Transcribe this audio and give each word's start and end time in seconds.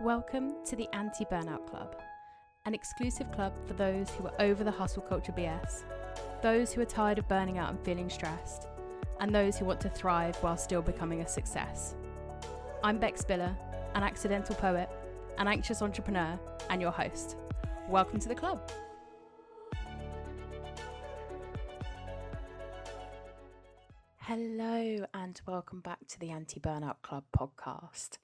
Welcome 0.00 0.54
to 0.64 0.76
the 0.76 0.88
Anti 0.94 1.26
Burnout 1.26 1.68
Club, 1.68 1.94
an 2.64 2.72
exclusive 2.72 3.30
club 3.32 3.52
for 3.66 3.74
those 3.74 4.08
who 4.08 4.28
are 4.28 4.32
over 4.40 4.64
the 4.64 4.70
hustle 4.70 5.02
culture 5.02 5.30
BS, 5.32 5.82
those 6.42 6.72
who 6.72 6.80
are 6.80 6.86
tired 6.86 7.18
of 7.18 7.28
burning 7.28 7.58
out 7.58 7.68
and 7.68 7.78
feeling 7.84 8.08
stressed, 8.08 8.66
and 9.20 9.34
those 9.34 9.58
who 9.58 9.66
want 9.66 9.78
to 9.82 9.90
thrive 9.90 10.36
while 10.36 10.56
still 10.56 10.80
becoming 10.80 11.20
a 11.20 11.28
success. 11.28 11.96
I'm 12.82 12.96
Bec 12.96 13.18
Spiller, 13.18 13.54
an 13.94 14.02
accidental 14.02 14.54
poet, 14.54 14.88
an 15.36 15.46
anxious 15.46 15.82
entrepreneur, 15.82 16.40
and 16.70 16.80
your 16.80 16.92
host. 16.92 17.36
Welcome 17.86 18.20
to 18.20 18.28
the 18.28 18.34
club. 18.34 18.72
Hello, 24.16 25.04
and 25.12 25.40
welcome 25.46 25.80
back 25.80 25.98
to 26.08 26.18
the 26.18 26.30
Anti 26.30 26.58
Burnout 26.58 27.02
Club 27.02 27.24
podcast. 27.38 28.16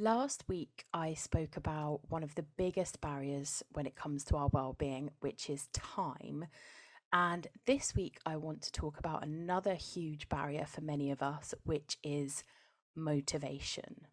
Last 0.00 0.44
week, 0.48 0.86
I 0.94 1.12
spoke 1.12 1.58
about 1.58 2.00
one 2.08 2.22
of 2.22 2.34
the 2.34 2.46
biggest 2.56 3.02
barriers 3.02 3.62
when 3.74 3.84
it 3.84 3.96
comes 3.96 4.24
to 4.24 4.36
our 4.36 4.48
well-being, 4.48 5.10
which 5.20 5.50
is 5.50 5.68
time. 5.74 6.46
And 7.12 7.46
this 7.66 7.94
week, 7.94 8.16
I 8.24 8.36
want 8.36 8.62
to 8.62 8.72
talk 8.72 8.98
about 8.98 9.22
another 9.22 9.74
huge 9.74 10.30
barrier 10.30 10.64
for 10.64 10.80
many 10.80 11.10
of 11.10 11.22
us, 11.22 11.52
which 11.64 11.98
is 12.02 12.44
motivation. 12.96 14.06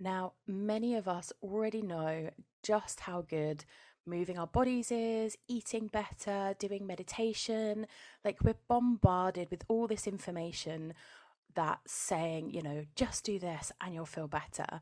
Now, 0.00 0.32
many 0.48 0.96
of 0.96 1.06
us 1.06 1.32
already 1.44 1.80
know 1.80 2.30
just 2.64 2.98
how 2.98 3.20
good 3.20 3.64
moving 4.04 4.36
our 4.36 4.48
bodies 4.48 4.90
is, 4.90 5.38
eating 5.46 5.86
better, 5.86 6.56
doing 6.58 6.88
meditation. 6.88 7.86
Like, 8.24 8.42
we're 8.42 8.58
bombarded 8.66 9.48
with 9.52 9.62
all 9.68 9.86
this 9.86 10.08
information 10.08 10.92
that 11.56 11.80
saying, 11.86 12.50
you 12.50 12.62
know, 12.62 12.84
just 12.94 13.24
do 13.24 13.38
this 13.38 13.72
and 13.80 13.94
you'll 13.94 14.06
feel 14.06 14.28
better. 14.28 14.80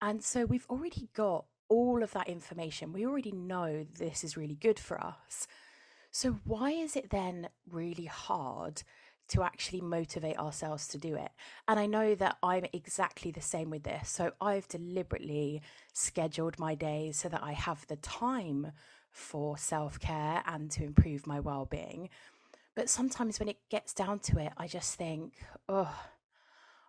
And 0.00 0.22
so 0.22 0.44
we've 0.44 0.66
already 0.68 1.08
got 1.14 1.46
all 1.68 2.02
of 2.02 2.12
that 2.12 2.28
information. 2.28 2.92
We 2.92 3.06
already 3.06 3.32
know 3.32 3.86
this 3.98 4.22
is 4.22 4.36
really 4.36 4.54
good 4.54 4.78
for 4.78 5.02
us. 5.02 5.46
So, 6.10 6.38
why 6.44 6.70
is 6.70 6.96
it 6.96 7.10
then 7.10 7.48
really 7.70 8.06
hard 8.06 8.82
to 9.28 9.42
actually 9.42 9.80
motivate 9.80 10.38
ourselves 10.38 10.86
to 10.88 10.98
do 10.98 11.14
it? 11.14 11.30
And 11.66 11.78
I 11.80 11.86
know 11.86 12.14
that 12.14 12.38
I'm 12.42 12.64
exactly 12.72 13.30
the 13.30 13.40
same 13.40 13.70
with 13.70 13.82
this. 13.82 14.08
So, 14.08 14.32
I've 14.40 14.68
deliberately 14.68 15.62
scheduled 15.92 16.58
my 16.58 16.74
days 16.74 17.18
so 17.18 17.28
that 17.28 17.42
I 17.42 17.52
have 17.52 17.86
the 17.86 17.96
time 17.96 18.72
for 19.10 19.58
self 19.58 19.98
care 19.98 20.42
and 20.46 20.70
to 20.70 20.84
improve 20.84 21.26
my 21.26 21.40
well 21.40 21.66
being. 21.66 22.08
But 22.74 22.90
sometimes 22.90 23.40
when 23.40 23.48
it 23.48 23.58
gets 23.70 23.94
down 23.94 24.18
to 24.20 24.38
it, 24.38 24.52
I 24.56 24.68
just 24.68 24.94
think, 24.94 25.32
oh, 25.68 25.94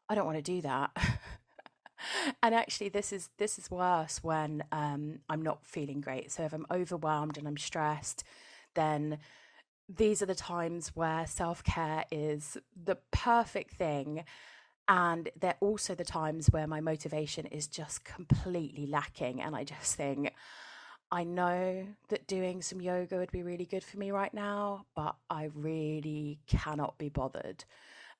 I 0.09 0.15
don't 0.15 0.25
want 0.25 0.37
to 0.37 0.41
do 0.41 0.61
that. 0.61 0.91
and 2.43 2.53
actually 2.55 2.89
this 2.89 3.11
is 3.11 3.29
this 3.37 3.57
is 3.57 3.69
worse 3.71 4.23
when 4.23 4.63
um, 4.71 5.19
I'm 5.29 5.41
not 5.41 5.65
feeling 5.65 6.01
great. 6.01 6.31
So 6.31 6.43
if 6.43 6.53
I'm 6.53 6.65
overwhelmed 6.71 7.37
and 7.37 7.47
I'm 7.47 7.57
stressed, 7.57 8.23
then 8.75 9.19
these 9.89 10.21
are 10.21 10.25
the 10.25 10.35
times 10.35 10.91
where 10.95 11.25
self-care 11.25 12.05
is 12.11 12.57
the 12.81 12.97
perfect 13.11 13.73
thing 13.73 14.25
and 14.89 15.29
they're 15.39 15.57
also 15.59 15.95
the 15.95 16.03
times 16.03 16.47
where 16.51 16.67
my 16.67 16.81
motivation 16.81 17.45
is 17.45 17.67
just 17.67 18.03
completely 18.03 18.85
lacking 18.85 19.41
and 19.41 19.55
I 19.55 19.63
just 19.63 19.95
think 19.95 20.33
I 21.09 21.23
know 21.23 21.85
that 22.09 22.27
doing 22.27 22.61
some 22.61 22.81
yoga 22.81 23.17
would 23.17 23.31
be 23.31 23.43
really 23.43 23.65
good 23.65 23.83
for 23.83 23.97
me 23.97 24.11
right 24.11 24.33
now, 24.33 24.85
but 24.93 25.15
I 25.29 25.49
really 25.53 26.39
cannot 26.47 26.97
be 26.97 27.07
bothered 27.07 27.63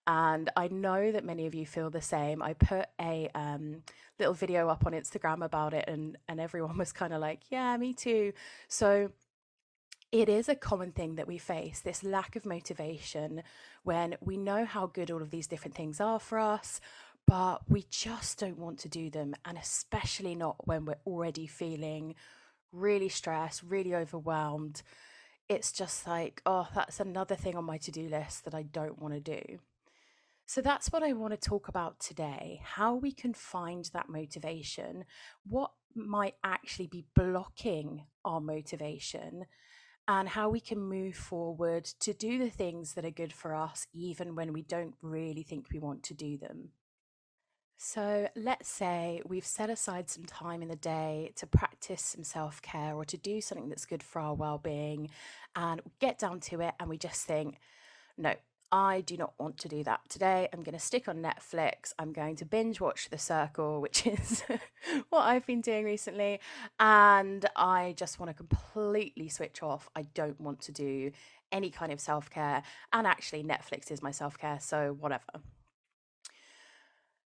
and 0.07 0.49
I 0.55 0.69
know 0.69 1.11
that 1.11 1.25
many 1.25 1.45
of 1.45 1.53
you 1.53 1.65
feel 1.65 1.89
the 1.89 2.01
same. 2.01 2.41
I 2.41 2.53
put 2.53 2.87
a 2.99 3.29
um, 3.35 3.83
little 4.17 4.33
video 4.33 4.69
up 4.69 4.85
on 4.85 4.93
Instagram 4.93 5.43
about 5.43 5.73
it, 5.73 5.85
and 5.87 6.17
and 6.29 6.39
everyone 6.39 6.77
was 6.77 6.93
kind 6.93 7.13
of 7.13 7.19
like, 7.19 7.41
"Yeah, 7.51 7.75
me 7.77 7.93
too." 7.93 8.31
So 8.69 9.11
it 10.11 10.29
is 10.29 10.47
a 10.47 10.55
common 10.55 10.93
thing 10.93 11.15
that 11.15 11.27
we 11.27 11.37
face 11.37 11.81
this 11.81 12.03
lack 12.03 12.37
of 12.37 12.45
motivation 12.45 13.43
when 13.83 14.15
we 14.21 14.37
know 14.37 14.63
how 14.63 14.87
good 14.87 15.11
all 15.11 15.21
of 15.21 15.31
these 15.31 15.47
different 15.47 15.75
things 15.75 15.99
are 15.99 16.19
for 16.19 16.39
us, 16.39 16.79
but 17.27 17.69
we 17.69 17.85
just 17.89 18.39
don't 18.39 18.57
want 18.57 18.79
to 18.79 18.89
do 18.89 19.09
them, 19.09 19.35
and 19.43 19.57
especially 19.57 20.35
not 20.35 20.65
when 20.65 20.85
we're 20.85 20.95
already 21.05 21.47
feeling 21.47 22.15
really 22.71 23.09
stressed, 23.09 23.63
really 23.63 23.93
overwhelmed. 23.93 24.81
It's 25.49 25.73
just 25.73 26.07
like, 26.07 26.41
oh, 26.45 26.67
that's 26.73 27.01
another 27.01 27.35
thing 27.35 27.55
on 27.57 27.65
my 27.65 27.77
to 27.79 27.91
do 27.91 28.07
list 28.07 28.45
that 28.45 28.55
I 28.55 28.63
don't 28.63 29.01
want 29.01 29.13
to 29.13 29.19
do. 29.19 29.59
So 30.49 30.61
that's 30.61 30.93
what 30.93 31.03
I 31.03 31.11
want 31.11 31.33
to 31.33 31.49
talk 31.49 31.67
about 31.67 31.99
today 31.99 32.61
how 32.63 32.95
we 32.95 33.11
can 33.11 33.33
find 33.33 33.83
that 33.93 34.07
motivation, 34.07 35.03
what 35.45 35.71
might 35.93 36.35
actually 36.41 36.87
be 36.87 37.05
blocking 37.13 38.05
our 38.23 38.39
motivation, 38.39 39.45
and 40.07 40.29
how 40.29 40.47
we 40.47 40.61
can 40.61 40.79
move 40.79 41.15
forward 41.15 41.83
to 41.99 42.13
do 42.13 42.39
the 42.39 42.49
things 42.49 42.93
that 42.93 43.03
are 43.03 43.11
good 43.11 43.33
for 43.33 43.53
us, 43.53 43.87
even 43.93 44.35
when 44.35 44.53
we 44.53 44.61
don't 44.61 44.95
really 45.01 45.43
think 45.43 45.67
we 45.69 45.79
want 45.79 46.01
to 46.03 46.13
do 46.13 46.37
them. 46.37 46.69
So, 47.75 48.29
let's 48.37 48.69
say 48.69 49.21
we've 49.25 49.45
set 49.45 49.69
aside 49.69 50.09
some 50.09 50.23
time 50.23 50.61
in 50.61 50.69
the 50.69 50.77
day 50.77 51.33
to 51.35 51.45
practice 51.45 52.01
some 52.01 52.23
self 52.23 52.61
care 52.61 52.95
or 52.95 53.03
to 53.03 53.17
do 53.17 53.41
something 53.41 53.67
that's 53.67 53.85
good 53.85 54.01
for 54.01 54.21
our 54.21 54.33
well 54.33 54.59
being, 54.59 55.09
and 55.57 55.81
get 55.99 56.17
down 56.17 56.39
to 56.39 56.61
it, 56.61 56.73
and 56.79 56.89
we 56.89 56.97
just 56.97 57.25
think, 57.25 57.57
no, 58.17 58.33
I 58.71 59.01
do 59.01 59.15
not 59.15 59.33
want 59.39 59.57
to 59.59 59.69
do 59.69 59.83
that 59.83 60.01
today. 60.09 60.49
I'm 60.51 60.61
going 60.61 60.73
to 60.73 60.79
stick 60.79 61.07
on 61.07 61.17
Netflix. 61.17 61.93
I'm 61.97 62.11
going 62.11 62.35
to 62.37 62.45
binge 62.45 62.81
watch 62.81 63.09
The 63.09 63.17
Circle, 63.17 63.81
which 63.81 64.05
is 64.05 64.43
what 65.09 65.21
I've 65.21 65.45
been 65.45 65.61
doing 65.61 65.85
recently. 65.85 66.39
And 66.79 67.45
I 67.55 67.93
just 67.97 68.19
want 68.19 68.29
to 68.29 68.33
completely 68.33 69.29
switch 69.29 69.63
off. 69.63 69.89
I 69.95 70.03
don't 70.13 70.39
want 70.39 70.61
to 70.61 70.71
do 70.71 71.11
any 71.51 71.69
kind 71.69 71.91
of 71.91 71.99
self 71.99 72.29
care. 72.29 72.63
And 72.91 73.07
actually, 73.07 73.43
Netflix 73.43 73.91
is 73.91 74.01
my 74.01 74.11
self 74.11 74.37
care, 74.37 74.59
so 74.59 74.97
whatever. 74.99 75.23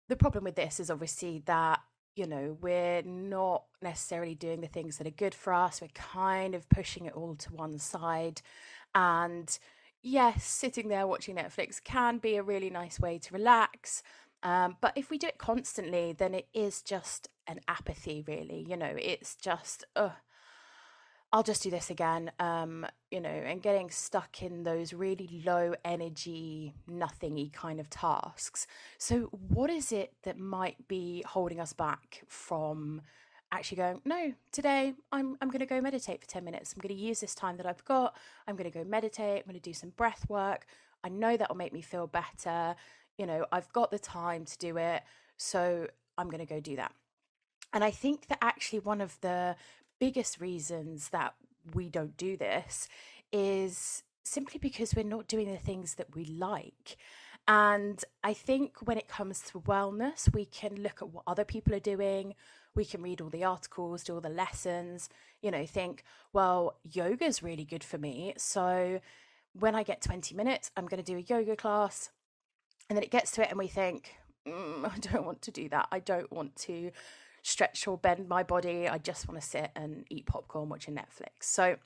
The 0.10 0.16
problem 0.16 0.46
with 0.46 0.56
this 0.56 0.80
is 0.80 0.90
obviously 0.90 1.44
that 1.46 1.82
you 2.16 2.26
know, 2.26 2.58
we're 2.62 3.04
not 3.04 3.66
necessarily 3.80 4.34
doing 4.34 4.60
the 4.60 4.68
things 4.68 4.98
that 4.98 5.06
are 5.06 5.12
good 5.12 5.36
for 5.36 5.54
us. 5.54 5.82
We're 5.82 5.90
kind 5.94 6.56
of 6.56 6.68
pushing 6.68 7.06
it 7.06 7.14
all 7.14 7.36
to 7.36 7.54
one 7.54 7.78
side. 7.78 8.42
And 8.96 9.56
yes, 10.02 10.44
sitting 10.46 10.88
there 10.88 11.08
watching 11.08 11.36
Netflix 11.36 11.84
can 11.84 12.18
be 12.18 12.36
a 12.36 12.44
really 12.44 12.70
nice 12.70 13.00
way 13.00 13.18
to 13.20 13.34
relax. 13.34 14.04
Um, 14.44 14.78
but 14.82 14.94
if 14.96 15.10
we 15.10 15.18
do 15.18 15.28
it 15.28 15.38
constantly, 15.38 16.14
then 16.14 16.34
it 16.34 16.48
is 16.54 16.82
just 16.82 17.30
an 17.48 17.60
apathy, 17.68 18.24
really. 18.28 18.66
You 18.68 18.78
know, 18.78 18.94
it's 18.98 19.36
just, 19.36 19.84
uh, 19.96 20.12
I'll 21.34 21.44
just 21.44 21.64
do 21.64 21.70
this 21.70 21.90
again, 21.90 22.32
um, 22.40 22.86
you 23.12 23.20
know, 23.20 23.30
and 23.30 23.62
getting 23.62 23.90
stuck 23.90 24.42
in 24.42 24.64
those 24.64 24.94
really 24.94 25.42
low 25.46 25.74
energy, 25.84 26.74
nothingy 26.88 27.50
kind 27.50 27.80
of 27.80 27.90
tasks. 27.90 28.68
So, 28.98 29.30
what 29.32 29.70
is 29.70 29.92
it 29.92 30.14
that 30.24 30.40
might 30.40 30.88
be 30.88 31.24
holding 31.28 31.60
us 31.60 31.74
back 31.74 32.24
from 32.28 33.02
actually 33.52 33.78
going, 33.78 34.02
no, 34.06 34.34
today 34.52 34.94
I'm 35.12 35.38
I'm 35.42 35.50
going 35.50 35.60
to 35.60 35.66
go 35.66 35.80
meditate 35.82 36.22
for 36.22 36.28
10 36.28 36.44
minutes. 36.44 36.74
I'm 36.74 36.82
going 36.82 36.96
to 36.96 37.02
use 37.02 37.20
this 37.20 37.36
time 37.36 37.58
that 37.58 37.66
I've 37.66 37.84
got. 37.86 38.16
I'm 38.48 38.56
going 38.56 38.70
to 38.70 38.78
go 38.78 38.84
meditate. 38.84 39.44
I'm 39.46 39.52
going 39.52 39.60
to 39.60 39.70
do 39.70 39.74
some 39.74 39.92
breath 39.92 40.26
work. 40.30 40.66
I 41.04 41.10
know 41.10 41.38
that 41.38 41.50
will 41.50 41.58
make 41.58 41.74
me 41.74 41.82
feel 41.82 42.08
better. 42.08 42.76
You 43.18 43.26
know, 43.26 43.46
I've 43.52 43.72
got 43.74 43.92
the 43.92 44.00
time 44.00 44.46
to 44.46 44.58
do 44.58 44.78
it. 44.78 45.04
So 45.38 45.88
I'm 46.18 46.30
going 46.30 46.46
to 46.46 46.54
go 46.54 46.60
do 46.60 46.76
that. 46.76 46.94
And 47.74 47.84
I 47.84 47.92
think 47.92 48.28
that 48.28 48.40
actually 48.42 48.80
one 48.80 49.02
of 49.02 49.20
the 49.22 49.56
biggest 50.00 50.40
reasons 50.40 51.10
that 51.10 51.34
we 51.74 51.90
don't 51.90 52.16
do 52.18 52.38
this 52.38 52.88
is 53.32 54.04
simply 54.24 54.60
because 54.60 54.96
we're 54.96 55.04
not 55.04 55.28
doing 55.28 55.52
the 55.52 55.58
things 55.58 55.96
that 55.96 56.16
we 56.16 56.26
like. 56.26 56.98
And 57.48 58.04
I 58.24 58.34
think 58.34 58.78
when 58.84 58.98
it 58.98 59.08
comes 59.08 59.42
to 59.42 59.62
wellness, 59.62 60.34
we 60.34 60.46
can 60.46 60.82
look 60.82 61.02
at 61.02 61.10
what 61.10 61.24
other 61.28 61.46
people 61.46 61.74
are 61.74 61.80
doing. 61.80 62.36
We 62.78 62.86
can 62.86 63.02
read 63.02 63.20
all 63.20 63.30
the 63.30 63.44
articles, 63.44 64.04
do 64.04 64.14
all 64.14 64.22
the 64.22 64.30
lessons, 64.30 65.10
you 65.42 65.52
know, 65.52 65.66
think, 65.66 66.04
well, 66.32 66.78
yoga 66.84 67.26
is 67.26 67.44
really 67.44 67.66
good 67.66 67.84
for 67.84 67.98
me. 67.98 68.34
So 68.38 69.02
when 69.54 69.76
I 69.76 69.84
get 69.84 70.02
20 70.02 70.36
minutes, 70.36 70.72
I'm 70.78 70.86
going 70.86 71.04
to 71.04 71.12
do 71.12 71.18
a 71.18 71.22
yoga 71.22 71.56
class. 71.56 72.12
And 72.90 72.96
then 72.96 73.04
it 73.04 73.12
gets 73.12 73.32
to 73.32 73.42
it, 73.42 73.50
and 73.50 73.58
we 73.58 73.68
think, 73.68 74.16
mm, 74.48 74.86
I 74.94 74.98
don't 75.00 75.26
want 75.26 75.42
to 75.44 75.52
do 75.52 75.68
that. 75.70 75.88
I 75.92 76.00
don't 76.00 76.32
want 76.32 76.56
to 76.68 76.92
stretch 77.42 77.88
or 77.88 77.98
bend 77.98 78.30
my 78.30 78.44
body. 78.44 78.88
I 78.88 78.98
just 78.98 79.28
want 79.28 79.42
to 79.42 79.48
sit 79.48 79.72
and 79.76 80.06
eat 80.10 80.26
popcorn 80.26 80.70
watching 80.70 80.96
Netflix. 80.96 81.44
So 81.44 81.78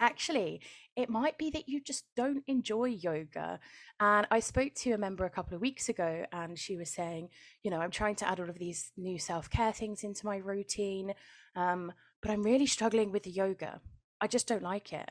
actually, 0.00 0.60
it 0.96 1.08
might 1.08 1.38
be 1.38 1.50
that 1.50 1.68
you 1.68 1.80
just 1.80 2.04
don't 2.16 2.44
enjoy 2.46 2.86
yoga. 2.86 3.60
And 4.00 4.26
I 4.30 4.40
spoke 4.40 4.74
to 4.76 4.92
a 4.92 4.98
member 4.98 5.24
a 5.24 5.30
couple 5.30 5.54
of 5.54 5.60
weeks 5.60 5.88
ago, 5.88 6.24
and 6.32 6.58
she 6.58 6.76
was 6.76 6.90
saying, 6.90 7.28
you 7.62 7.70
know, 7.70 7.80
I'm 7.80 7.90
trying 7.90 8.16
to 8.16 8.28
add 8.28 8.40
all 8.40 8.50
of 8.50 8.58
these 8.58 8.92
new 8.96 9.18
self 9.18 9.50
care 9.50 9.72
things 9.72 10.04
into 10.04 10.26
my 10.26 10.36
routine, 10.36 11.14
um, 11.54 11.92
but 12.22 12.30
I'm 12.30 12.42
really 12.42 12.66
struggling 12.66 13.12
with 13.12 13.22
the 13.24 13.30
yoga. 13.30 13.80
I 14.20 14.26
just 14.26 14.46
don't 14.48 14.62
like 14.62 14.92
it. 14.92 15.10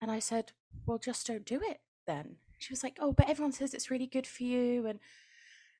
And 0.00 0.10
I 0.10 0.18
said, 0.18 0.52
well, 0.86 0.98
just 0.98 1.26
don't 1.26 1.44
do 1.46 1.60
it 1.62 1.80
then. 2.06 2.36
She 2.58 2.72
was 2.72 2.82
like, 2.82 2.96
oh, 3.00 3.12
but 3.12 3.28
everyone 3.28 3.52
says 3.52 3.74
it's 3.74 3.90
really 3.90 4.06
good 4.06 4.26
for 4.26 4.42
you. 4.42 4.86
And 4.86 5.00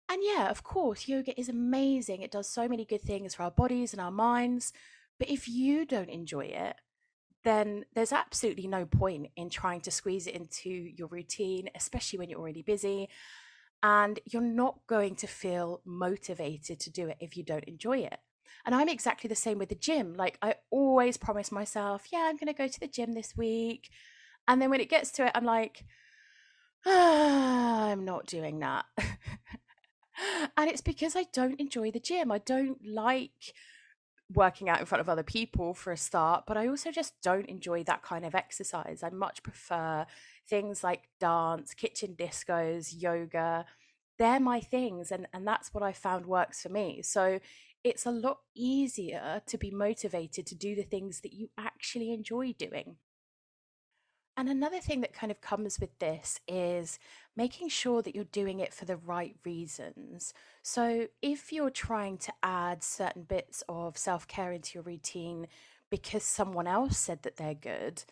And 0.09 0.23
yeah, 0.23 0.51
of 0.51 0.63
course, 0.63 1.09
yoga 1.09 1.39
is 1.39 1.49
amazing. 1.49 2.23
It 2.23 2.31
does 2.31 2.49
so 2.49 2.69
many 2.69 2.85
good 2.85 3.03
things 3.03 3.35
for 3.35 3.43
our 3.43 3.51
bodies 3.51 3.93
and 3.93 4.01
our 4.01 4.11
minds. 4.11 4.73
But 5.19 5.31
if 5.31 5.49
you 5.49 5.87
don't 5.87 6.11
enjoy 6.11 6.47
it, 6.47 6.77
then 7.45 7.85
there's 7.95 8.13
absolutely 8.13 8.67
no 8.67 8.87
point 8.87 9.29
in 9.37 9.51
trying 9.51 9.81
to 9.83 9.91
squeeze 9.91 10.27
it 10.27 10.35
into 10.35 10.71
your 10.71 11.09
routine, 11.09 11.69
especially 11.75 12.19
when 12.19 12.29
you're 12.29 12.41
already 12.41 12.63
busy. 12.63 13.09
And 13.83 14.19
you're 14.25 14.43
not 14.43 14.79
going 14.87 15.15
to 15.17 15.27
feel 15.27 15.83
motivated 15.85 16.81
to 16.81 16.91
do 16.91 17.09
it 17.09 17.19
if 17.21 17.37
you 17.37 17.45
don't 17.45 17.65
enjoy 17.65 17.99
it. 17.99 18.19
And 18.65 18.75
I'm 18.75 18.89
exactly 18.89 19.29
the 19.29 19.35
same 19.35 19.59
with 19.59 19.69
the 19.69 19.75
gym. 19.75 20.15
Like, 20.15 20.39
I 20.41 20.55
always 20.71 21.19
promise 21.19 21.53
myself, 21.53 22.07
yeah, 22.11 22.27
I'm 22.27 22.37
going 22.37 22.47
to 22.47 22.55
go 22.55 22.67
to 22.67 22.81
the 22.81 22.89
gym 22.89 23.13
this 23.13 23.37
week. 23.37 23.91
And 24.49 24.61
then 24.61 24.71
when 24.71 24.81
it 24.81 24.89
gets 24.89 25.11
to 25.13 25.27
it, 25.27 25.33
I'm 25.35 25.45
like, 25.45 25.85
ah, 26.87 27.85
I'm 27.89 28.07
not 28.07 28.27
doing 28.27 28.61
that. 28.61 28.87
and 30.57 30.71
it's 30.71 30.81
because 30.81 31.15
I 31.15 31.27
don't 31.33 31.61
enjoy 31.61 31.91
the 31.91 32.01
gym. 32.01 32.33
I 32.33 32.39
don't 32.39 32.79
like 32.87 33.53
working 34.33 34.69
out 34.69 34.81
in 34.81 34.87
front 34.87 35.01
of 35.01 35.09
other 35.09 35.23
people 35.23 35.75
for 35.75 35.93
a 35.93 35.97
start, 35.97 36.45
but 36.47 36.57
I 36.57 36.67
also 36.67 36.91
just 36.91 37.15
don't 37.23 37.47
enjoy 37.47 37.83
that 37.85 38.03
kind 38.03 38.25
of 38.25 38.35
exercise. 38.35 39.03
I 39.03 39.11
much 39.11 39.43
prefer 39.43 40.07
things 40.49 40.83
like 40.83 41.09
dance, 41.21 41.75
kitchen 41.75 42.15
discos, 42.19 42.95
yoga. 42.97 43.67
They're 44.19 44.41
my 44.41 44.61
things, 44.61 45.11
and, 45.11 45.27
and 45.33 45.47
that's 45.47 45.75
what 45.75 45.83
I 45.83 45.93
found 45.93 46.27
works 46.27 46.63
for 46.63 46.69
me. 46.69 47.03
So 47.03 47.41
it's 47.83 48.07
a 48.07 48.11
lot 48.11 48.39
easier 48.55 49.43
to 49.47 49.59
be 49.59 49.71
motivated 49.71 50.47
to 50.47 50.55
do 50.55 50.75
the 50.75 50.83
things 50.83 51.21
that 51.21 51.35
you 51.35 51.51
actually 51.59 52.13
enjoy 52.13 52.53
doing. 52.53 52.97
And 54.37 54.49
another 54.49 54.81
thing 54.81 55.01
that 55.03 55.13
kind 55.13 55.31
of 55.31 55.41
comes 55.41 55.79
with 55.79 55.97
this 55.99 56.41
is 56.49 56.99
making 57.37 57.69
sure 57.69 58.03
that 58.03 58.15
you're 58.15 58.25
doing 58.25 58.61
it 58.61 58.73
for 58.73 58.85
the 58.85 58.97
right 58.97 59.37
reasons. 59.45 60.33
So, 60.63 61.09
if 61.21 61.53
you're 61.53 61.71
trying 61.71 62.19
to 62.19 62.33
add 62.43 62.83
certain 62.83 63.23
bits 63.23 63.63
of 63.69 63.99
self 63.99 64.27
care 64.29 64.53
into 64.53 64.75
your 64.75 64.85
routine 64.85 65.47
because 65.91 66.25
someone 66.25 66.67
else 66.67 66.99
said 66.99 67.23
that 67.23 67.37
they're 67.37 67.55
good, 67.55 68.05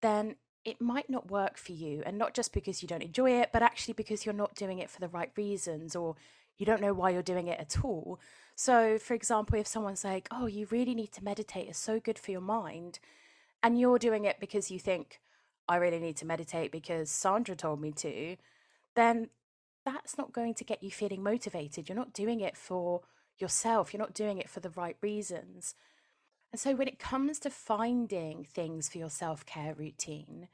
then 0.00 0.36
it 0.64 0.80
might 0.80 1.10
not 1.10 1.30
work 1.30 1.56
for 1.56 1.72
you. 1.72 2.02
And 2.06 2.18
not 2.18 2.34
just 2.34 2.52
because 2.52 2.82
you 2.82 2.88
don't 2.88 3.02
enjoy 3.02 3.32
it, 3.40 3.50
but 3.52 3.62
actually 3.62 3.94
because 3.94 4.24
you're 4.24 4.32
not 4.34 4.54
doing 4.54 4.78
it 4.78 4.90
for 4.90 5.00
the 5.00 5.08
right 5.08 5.32
reasons 5.36 5.96
or 5.96 6.14
you 6.56 6.66
don't 6.66 6.80
know 6.80 6.92
why 6.92 7.10
you're 7.10 7.22
doing 7.22 7.48
it 7.48 7.58
at 7.58 7.84
all. 7.84 8.20
So, 8.54 8.98
for 8.98 9.14
example, 9.14 9.58
if 9.58 9.66
someone's 9.66 10.04
like, 10.04 10.28
oh, 10.30 10.46
you 10.46 10.66
really 10.70 10.94
need 10.94 11.12
to 11.12 11.24
meditate, 11.24 11.68
it's 11.68 11.78
so 11.78 11.98
good 11.98 12.18
for 12.18 12.30
your 12.30 12.40
mind, 12.40 12.98
and 13.62 13.80
you're 13.80 13.98
doing 13.98 14.24
it 14.24 14.36
because 14.38 14.70
you 14.70 14.78
think, 14.78 15.20
I 15.68 15.76
really 15.76 16.00
need 16.00 16.16
to 16.18 16.26
meditate 16.26 16.72
because 16.72 17.10
Sandra 17.10 17.54
told 17.54 17.80
me 17.80 17.92
to, 17.92 18.36
then 18.94 19.28
that's 19.84 20.18
not 20.18 20.32
going 20.32 20.54
to 20.54 20.64
get 20.64 20.82
you 20.82 20.90
feeling 20.90 21.22
motivated. 21.22 21.88
You're 21.88 21.96
not 21.96 22.12
doing 22.12 22.40
it 22.40 22.56
for 22.56 23.02
yourself, 23.38 23.92
you're 23.92 23.98
not 24.02 24.14
doing 24.14 24.38
it 24.38 24.48
for 24.48 24.60
the 24.60 24.70
right 24.70 24.96
reasons. 25.00 25.74
And 26.52 26.60
so, 26.60 26.74
when 26.74 26.88
it 26.88 26.98
comes 26.98 27.38
to 27.40 27.50
finding 27.50 28.44
things 28.44 28.88
for 28.88 28.98
your 28.98 29.10
self 29.10 29.46
care 29.46 29.74
routine, 29.74 30.48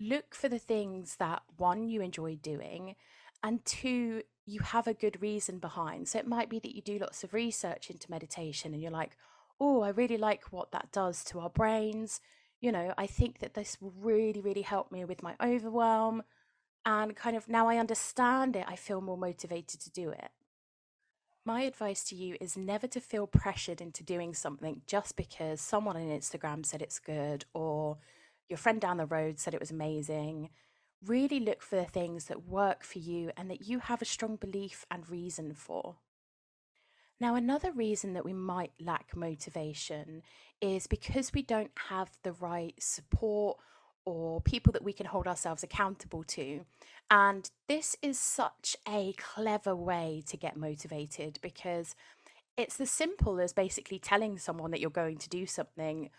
look 0.00 0.34
for 0.34 0.48
the 0.48 0.58
things 0.58 1.16
that 1.16 1.42
one, 1.56 1.88
you 1.88 2.00
enjoy 2.00 2.36
doing, 2.36 2.94
and 3.42 3.64
two, 3.64 4.22
you 4.46 4.60
have 4.60 4.86
a 4.86 4.94
good 4.94 5.20
reason 5.20 5.58
behind. 5.58 6.08
So, 6.08 6.18
it 6.18 6.28
might 6.28 6.48
be 6.48 6.60
that 6.60 6.76
you 6.76 6.80
do 6.80 6.98
lots 6.98 7.24
of 7.24 7.34
research 7.34 7.90
into 7.90 8.10
meditation 8.10 8.72
and 8.72 8.82
you're 8.82 8.92
like, 8.92 9.16
oh, 9.60 9.82
I 9.82 9.88
really 9.90 10.16
like 10.16 10.52
what 10.52 10.70
that 10.72 10.92
does 10.92 11.24
to 11.24 11.40
our 11.40 11.50
brains 11.50 12.20
you 12.62 12.70
know, 12.70 12.94
I 12.96 13.06
think 13.06 13.40
that 13.40 13.54
this 13.54 13.76
will 13.80 13.92
really, 14.00 14.40
really 14.40 14.62
help 14.62 14.92
me 14.92 15.04
with 15.04 15.22
my 15.22 15.34
overwhelm. 15.42 16.22
And 16.86 17.14
kind 17.14 17.36
of 17.36 17.48
now 17.48 17.68
I 17.68 17.76
understand 17.76 18.56
it, 18.56 18.64
I 18.66 18.76
feel 18.76 19.00
more 19.00 19.18
motivated 19.18 19.80
to 19.80 19.90
do 19.90 20.10
it. 20.10 20.30
My 21.44 21.62
advice 21.62 22.04
to 22.04 22.14
you 22.14 22.36
is 22.40 22.56
never 22.56 22.86
to 22.86 23.00
feel 23.00 23.26
pressured 23.26 23.80
into 23.80 24.04
doing 24.04 24.32
something 24.32 24.82
just 24.86 25.16
because 25.16 25.60
someone 25.60 25.96
on 25.96 26.04
Instagram 26.04 26.64
said 26.64 26.80
it's 26.80 27.00
good 27.00 27.44
or 27.52 27.98
your 28.48 28.58
friend 28.58 28.80
down 28.80 28.96
the 28.96 29.06
road 29.06 29.40
said 29.40 29.54
it 29.54 29.60
was 29.60 29.72
amazing. 29.72 30.50
Really 31.04 31.40
look 31.40 31.62
for 31.62 31.74
the 31.74 31.84
things 31.84 32.26
that 32.26 32.46
work 32.46 32.84
for 32.84 33.00
you 33.00 33.32
and 33.36 33.50
that 33.50 33.66
you 33.66 33.80
have 33.80 34.00
a 34.00 34.04
strong 34.04 34.36
belief 34.36 34.86
and 34.88 35.10
reason 35.10 35.52
for. 35.52 35.96
Now, 37.22 37.36
another 37.36 37.70
reason 37.70 38.14
that 38.14 38.24
we 38.24 38.32
might 38.32 38.72
lack 38.80 39.14
motivation 39.14 40.22
is 40.60 40.88
because 40.88 41.32
we 41.32 41.42
don't 41.42 41.70
have 41.88 42.10
the 42.24 42.32
right 42.32 42.74
support 42.80 43.58
or 44.04 44.40
people 44.40 44.72
that 44.72 44.82
we 44.82 44.92
can 44.92 45.06
hold 45.06 45.28
ourselves 45.28 45.62
accountable 45.62 46.24
to. 46.24 46.62
And 47.12 47.48
this 47.68 47.94
is 48.02 48.18
such 48.18 48.74
a 48.88 49.14
clever 49.18 49.76
way 49.76 50.24
to 50.26 50.36
get 50.36 50.56
motivated 50.56 51.38
because 51.42 51.94
it's 52.56 52.80
as 52.80 52.90
simple 52.90 53.38
as 53.38 53.52
basically 53.52 54.00
telling 54.00 54.36
someone 54.36 54.72
that 54.72 54.80
you're 54.80 54.90
going 54.90 55.18
to 55.18 55.28
do 55.28 55.46
something. 55.46 56.10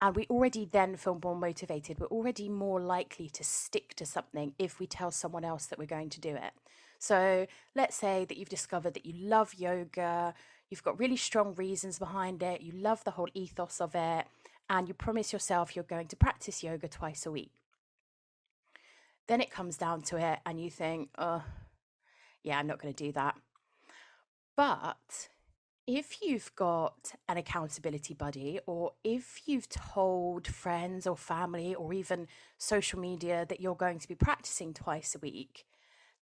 And 0.00 0.14
we 0.14 0.24
already 0.30 0.68
then 0.70 0.94
feel 0.94 1.18
more 1.20 1.34
motivated. 1.34 1.98
We're 1.98 2.06
already 2.06 2.48
more 2.48 2.80
likely 2.80 3.28
to 3.30 3.42
stick 3.42 3.94
to 3.96 4.06
something 4.06 4.54
if 4.60 4.78
we 4.78 4.86
tell 4.86 5.10
someone 5.10 5.44
else 5.44 5.66
that 5.66 5.80
we're 5.80 5.86
going 5.86 6.10
to 6.10 6.20
do 6.20 6.36
it. 6.36 6.52
So 7.04 7.46
let's 7.76 7.96
say 7.96 8.24
that 8.24 8.38
you've 8.38 8.48
discovered 8.48 8.94
that 8.94 9.04
you 9.04 9.12
love 9.28 9.52
yoga, 9.52 10.32
you've 10.70 10.82
got 10.82 10.98
really 10.98 11.18
strong 11.18 11.54
reasons 11.54 11.98
behind 11.98 12.42
it, 12.42 12.62
you 12.62 12.72
love 12.72 13.04
the 13.04 13.10
whole 13.10 13.28
ethos 13.34 13.78
of 13.78 13.94
it, 13.94 14.24
and 14.70 14.88
you 14.88 14.94
promise 14.94 15.30
yourself 15.30 15.76
you're 15.76 15.84
going 15.84 16.06
to 16.06 16.16
practice 16.16 16.62
yoga 16.62 16.88
twice 16.88 17.26
a 17.26 17.30
week. 17.30 17.52
Then 19.26 19.42
it 19.42 19.50
comes 19.50 19.76
down 19.76 20.00
to 20.04 20.16
it, 20.16 20.38
and 20.46 20.58
you 20.58 20.70
think, 20.70 21.10
oh, 21.18 21.44
yeah, 22.42 22.58
I'm 22.58 22.66
not 22.66 22.80
going 22.80 22.94
to 22.94 23.04
do 23.04 23.12
that. 23.12 23.36
But 24.56 25.28
if 25.86 26.22
you've 26.22 26.56
got 26.56 27.12
an 27.28 27.36
accountability 27.36 28.14
buddy, 28.14 28.60
or 28.64 28.92
if 29.04 29.42
you've 29.44 29.68
told 29.68 30.46
friends 30.46 31.06
or 31.06 31.18
family 31.18 31.74
or 31.74 31.92
even 31.92 32.28
social 32.56 32.98
media 32.98 33.44
that 33.46 33.60
you're 33.60 33.74
going 33.74 33.98
to 33.98 34.08
be 34.08 34.14
practicing 34.14 34.72
twice 34.72 35.14
a 35.14 35.18
week, 35.18 35.66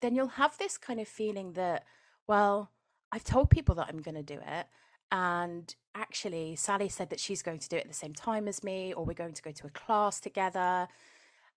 then 0.01 0.15
you'll 0.15 0.27
have 0.27 0.57
this 0.57 0.77
kind 0.77 0.99
of 0.99 1.07
feeling 1.07 1.53
that, 1.53 1.85
well, 2.27 2.71
I've 3.11 3.23
told 3.23 3.49
people 3.49 3.75
that 3.75 3.87
I'm 3.89 4.01
going 4.01 4.15
to 4.15 4.23
do 4.23 4.39
it. 4.45 4.67
And 5.11 5.73
actually, 5.95 6.55
Sally 6.55 6.89
said 6.89 7.09
that 7.09 7.19
she's 7.19 7.41
going 7.41 7.59
to 7.59 7.69
do 7.69 7.77
it 7.77 7.81
at 7.81 7.87
the 7.87 7.93
same 7.93 8.13
time 8.13 8.47
as 8.47 8.63
me, 8.63 8.93
or 8.93 9.05
we're 9.05 9.13
going 9.13 9.33
to 9.33 9.41
go 9.41 9.51
to 9.51 9.67
a 9.67 9.71
class 9.71 10.19
together. 10.19 10.87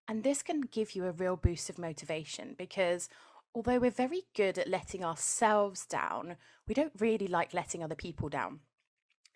And 0.08 0.24
this 0.24 0.42
can 0.42 0.62
give 0.62 0.94
you 0.94 1.04
a 1.06 1.12
real 1.12 1.36
boost 1.36 1.70
of 1.70 1.78
motivation 1.78 2.54
because 2.56 3.08
although 3.54 3.78
we're 3.78 3.90
very 3.90 4.22
good 4.34 4.58
at 4.58 4.68
letting 4.68 5.04
ourselves 5.04 5.84
down, 5.86 6.36
we 6.66 6.74
don't 6.74 6.92
really 6.98 7.28
like 7.28 7.54
letting 7.54 7.82
other 7.82 7.94
people 7.94 8.28
down. 8.28 8.60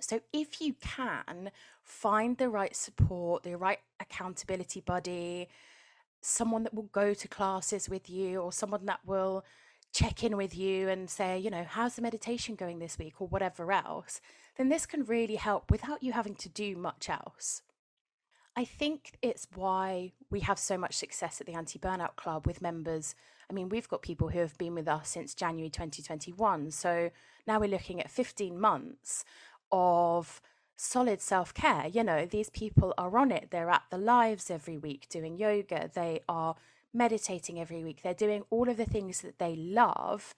So, 0.00 0.20
if 0.32 0.60
you 0.60 0.74
can 0.74 1.50
find 1.82 2.36
the 2.36 2.50
right 2.50 2.76
support, 2.76 3.44
the 3.44 3.56
right 3.56 3.78
accountability 3.98 4.80
buddy, 4.80 5.48
someone 6.26 6.64
that 6.64 6.74
will 6.74 6.90
go 6.92 7.14
to 7.14 7.28
classes 7.28 7.88
with 7.88 8.10
you 8.10 8.40
or 8.40 8.52
someone 8.52 8.84
that 8.86 9.00
will 9.06 9.44
check 9.92 10.24
in 10.24 10.36
with 10.36 10.56
you 10.56 10.88
and 10.88 11.08
say, 11.08 11.38
you 11.38 11.50
know, 11.50 11.64
how's 11.66 11.94
the 11.94 12.02
meditation 12.02 12.54
going 12.54 12.78
this 12.78 12.98
week 12.98 13.20
or 13.20 13.28
whatever 13.28 13.70
else, 13.72 14.20
then 14.56 14.68
this 14.68 14.86
can 14.86 15.04
really 15.04 15.36
help 15.36 15.70
without 15.70 16.02
you 16.02 16.12
having 16.12 16.34
to 16.34 16.48
do 16.48 16.76
much 16.76 17.08
else. 17.08 17.62
I 18.56 18.64
think 18.64 19.18
it's 19.22 19.46
why 19.54 20.12
we 20.30 20.40
have 20.40 20.58
so 20.58 20.76
much 20.76 20.94
success 20.94 21.40
at 21.40 21.46
the 21.46 21.54
Anti 21.54 21.78
Burnout 21.78 22.16
Club 22.16 22.46
with 22.46 22.62
members. 22.62 23.14
I 23.48 23.52
mean, 23.52 23.68
we've 23.68 23.88
got 23.88 24.02
people 24.02 24.28
who 24.28 24.40
have 24.40 24.58
been 24.58 24.74
with 24.74 24.88
us 24.88 25.10
since 25.10 25.34
January 25.34 25.70
2021. 25.70 26.70
So 26.70 27.10
now 27.46 27.60
we're 27.60 27.70
looking 27.70 28.00
at 28.00 28.10
15 28.10 28.58
months 28.58 29.24
of 29.70 30.40
solid 30.76 31.20
self 31.20 31.52
care. 31.54 31.86
You 31.90 32.04
know, 32.04 32.26
these 32.26 32.50
people 32.50 32.94
are 32.96 33.16
on 33.18 33.30
it. 33.32 33.48
They're 33.50 33.70
at 33.70 33.84
the 33.90 33.98
lives 33.98 34.50
every 34.50 34.76
week 34.76 35.08
doing 35.08 35.38
yoga. 35.38 35.90
They 35.92 36.20
are 36.28 36.54
meditating 36.92 37.60
every 37.60 37.82
week. 37.82 38.02
They're 38.02 38.14
doing 38.14 38.44
all 38.50 38.68
of 38.68 38.76
the 38.76 38.84
things 38.84 39.22
that 39.22 39.38
they 39.38 39.56
love. 39.56 40.34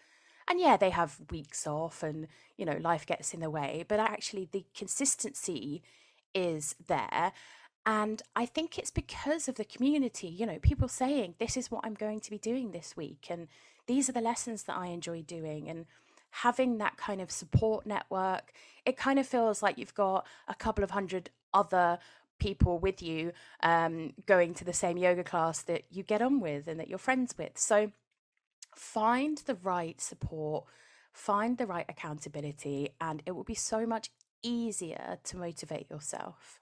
And 0.49 0.59
yeah, 0.59 0.76
they 0.76 0.90
have 0.90 1.21
weeks 1.30 1.66
off 1.66 2.02
and, 2.02 2.26
you 2.57 2.64
know, 2.64 2.78
life 2.80 3.04
gets 3.04 3.35
in 3.35 3.40
the 3.40 3.50
way, 3.50 3.85
but 3.87 4.00
actually 4.00 4.49
the 4.50 4.64
consistency 4.75 5.83
is 6.35 6.75
there. 6.87 7.33
And 7.85 8.23
I 8.35 8.47
think 8.47 8.78
it's 8.78 8.90
because 8.90 9.49
of 9.49 9.57
the 9.57 9.64
community, 9.64 10.28
you 10.28 10.47
know, 10.47 10.59
people 10.59 10.88
saying, 10.88 11.35
this 11.38 11.57
is 11.57 11.71
what 11.71 11.85
I'm 11.85 11.95
going 11.95 12.21
to 12.21 12.30
be 12.30 12.38
doing 12.38 12.71
this 12.71 12.97
week. 12.97 13.26
And 13.30 13.49
these 13.87 14.09
are 14.09 14.12
the 14.12 14.21
lessons 14.21 14.64
that 14.64 14.76
I 14.76 14.87
enjoy 14.87 15.23
doing. 15.23 15.68
And 15.68 15.87
having 16.30 16.78
that 16.78 16.97
kind 16.97 17.20
of 17.20 17.30
support 17.30 17.87
network, 17.87 18.52
it 18.85 18.97
kind 18.97 19.18
of 19.18 19.26
feels 19.26 19.62
like 19.62 19.78
you've 19.78 19.94
got 19.94 20.26
a 20.47 20.54
couple 20.54 20.85
of 20.85 20.90
hundred 20.90 21.30
other 21.54 21.99
people 22.38 22.78
with 22.78 23.02
you 23.02 23.32
um, 23.62 24.12
going 24.26 24.54
to 24.54 24.64
the 24.64 24.73
same 24.73 24.97
yoga 24.97 25.25
class 25.25 25.62
that 25.62 25.85
you 25.90 26.02
get 26.02 26.23
on 26.23 26.40
with 26.40 26.68
and 26.68 26.78
that 26.78 26.88
you're 26.88 26.99
friends 26.99 27.35
with. 27.37 27.58
So 27.58 27.92
find 28.75 29.38
the 29.38 29.56
right 29.56 30.00
support, 30.00 30.64
find 31.12 31.58
the 31.58 31.66
right 31.66 31.87
accountability, 31.88 32.90
and 33.00 33.23
it 33.26 33.32
will 33.32 33.44
be 33.44 33.54
so 33.54 33.87
much 33.87 34.11
easier 34.42 35.18
to 35.25 35.37
motivate 35.37 35.90
yourself. 35.90 36.61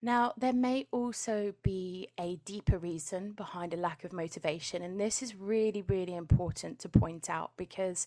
Now, 0.00 0.32
there 0.38 0.52
may 0.52 0.86
also 0.92 1.54
be 1.64 2.08
a 2.20 2.36
deeper 2.44 2.78
reason 2.78 3.32
behind 3.32 3.74
a 3.74 3.76
lack 3.76 4.04
of 4.04 4.12
motivation, 4.12 4.82
and 4.82 5.00
this 5.00 5.22
is 5.22 5.34
really, 5.34 5.82
really 5.82 6.14
important 6.14 6.78
to 6.80 6.88
point 6.88 7.28
out 7.28 7.50
because 7.56 8.06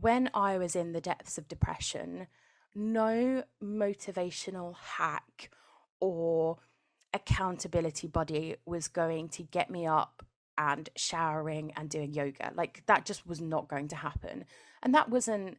when 0.00 0.30
I 0.34 0.58
was 0.58 0.74
in 0.74 0.92
the 0.92 1.00
depths 1.00 1.38
of 1.38 1.48
depression, 1.48 2.26
no 2.74 3.44
motivational 3.62 4.74
hack 4.76 5.50
or 6.00 6.58
accountability 7.12 8.08
body 8.08 8.56
was 8.66 8.88
going 8.88 9.28
to 9.28 9.44
get 9.44 9.70
me 9.70 9.86
up 9.86 10.24
and 10.58 10.88
showering 10.96 11.72
and 11.76 11.88
doing 11.88 12.12
yoga. 12.12 12.52
Like 12.54 12.82
that 12.86 13.04
just 13.04 13.26
was 13.26 13.40
not 13.40 13.68
going 13.68 13.88
to 13.88 13.96
happen. 13.96 14.44
And 14.82 14.94
that 14.94 15.08
wasn't 15.08 15.58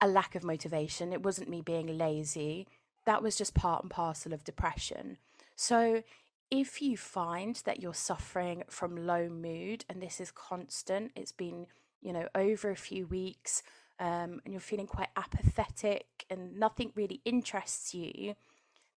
a 0.00 0.08
lack 0.08 0.34
of 0.34 0.42
motivation, 0.42 1.12
it 1.12 1.22
wasn't 1.22 1.48
me 1.48 1.60
being 1.60 1.96
lazy. 1.96 2.66
That 3.06 3.22
was 3.22 3.36
just 3.36 3.54
part 3.54 3.82
and 3.82 3.90
parcel 3.90 4.32
of 4.32 4.44
depression. 4.44 5.18
So 5.54 6.02
if 6.50 6.82
you 6.82 6.96
find 6.96 7.56
that 7.64 7.80
you're 7.80 7.94
suffering 7.94 8.64
from 8.68 9.06
low 9.06 9.28
mood 9.28 9.84
and 9.88 10.02
this 10.02 10.20
is 10.20 10.32
constant, 10.32 11.12
it's 11.14 11.32
been, 11.32 11.66
you 12.02 12.12
know, 12.12 12.28
over 12.34 12.70
a 12.70 12.76
few 12.76 13.06
weeks, 13.06 13.62
um, 13.98 14.40
and 14.44 14.52
you're 14.52 14.60
feeling 14.60 14.86
quite 14.86 15.08
apathetic 15.16 16.26
and 16.28 16.58
nothing 16.58 16.92
really 16.94 17.20
interests 17.24 17.94
you, 17.94 18.34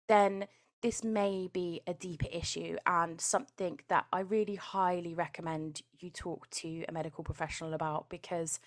then 0.07 0.48
this 0.81 1.03
may 1.03 1.50
be 1.51 1.81
a 1.88 1.93
deeper 1.93 2.27
issue 2.31 2.77
and 2.86 3.19
something 3.19 3.79
that 3.88 4.05
I 4.12 4.19
really 4.19 4.55
highly 4.55 5.13
recommend 5.13 5.81
you 6.00 6.10
talk 6.10 6.50
to 6.51 6.83
a 6.88 6.91
medical 6.91 7.24
professional 7.24 7.74
about 7.74 8.10
because 8.10 8.60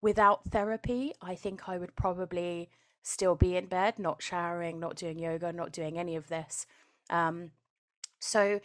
without 0.00 0.44
therapy, 0.50 1.12
I 1.20 1.34
think 1.34 1.68
I 1.68 1.78
would 1.78 1.94
probably 1.94 2.70
still 3.02 3.34
be 3.34 3.56
in 3.56 3.66
bed, 3.66 3.98
not 3.98 4.22
showering, 4.22 4.80
not 4.80 4.96
doing 4.96 5.18
yoga, 5.18 5.52
not 5.52 5.72
doing 5.72 5.98
any 5.98 6.16
of 6.16 6.28
this. 6.28 6.66
Um, 7.10 7.50
so 8.18 8.60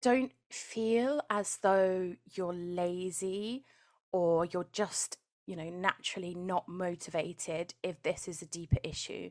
don't 0.00 0.32
feel 0.50 1.20
as 1.30 1.58
though 1.62 2.14
you're 2.32 2.54
lazy 2.54 3.64
or 4.12 4.44
you're 4.46 4.68
just, 4.72 5.18
you 5.46 5.56
know, 5.56 5.70
naturally 5.70 6.34
not 6.34 6.68
motivated 6.68 7.74
if 7.82 8.02
this 8.02 8.28
is 8.28 8.42
a 8.42 8.46
deeper 8.46 8.78
issue 8.82 9.30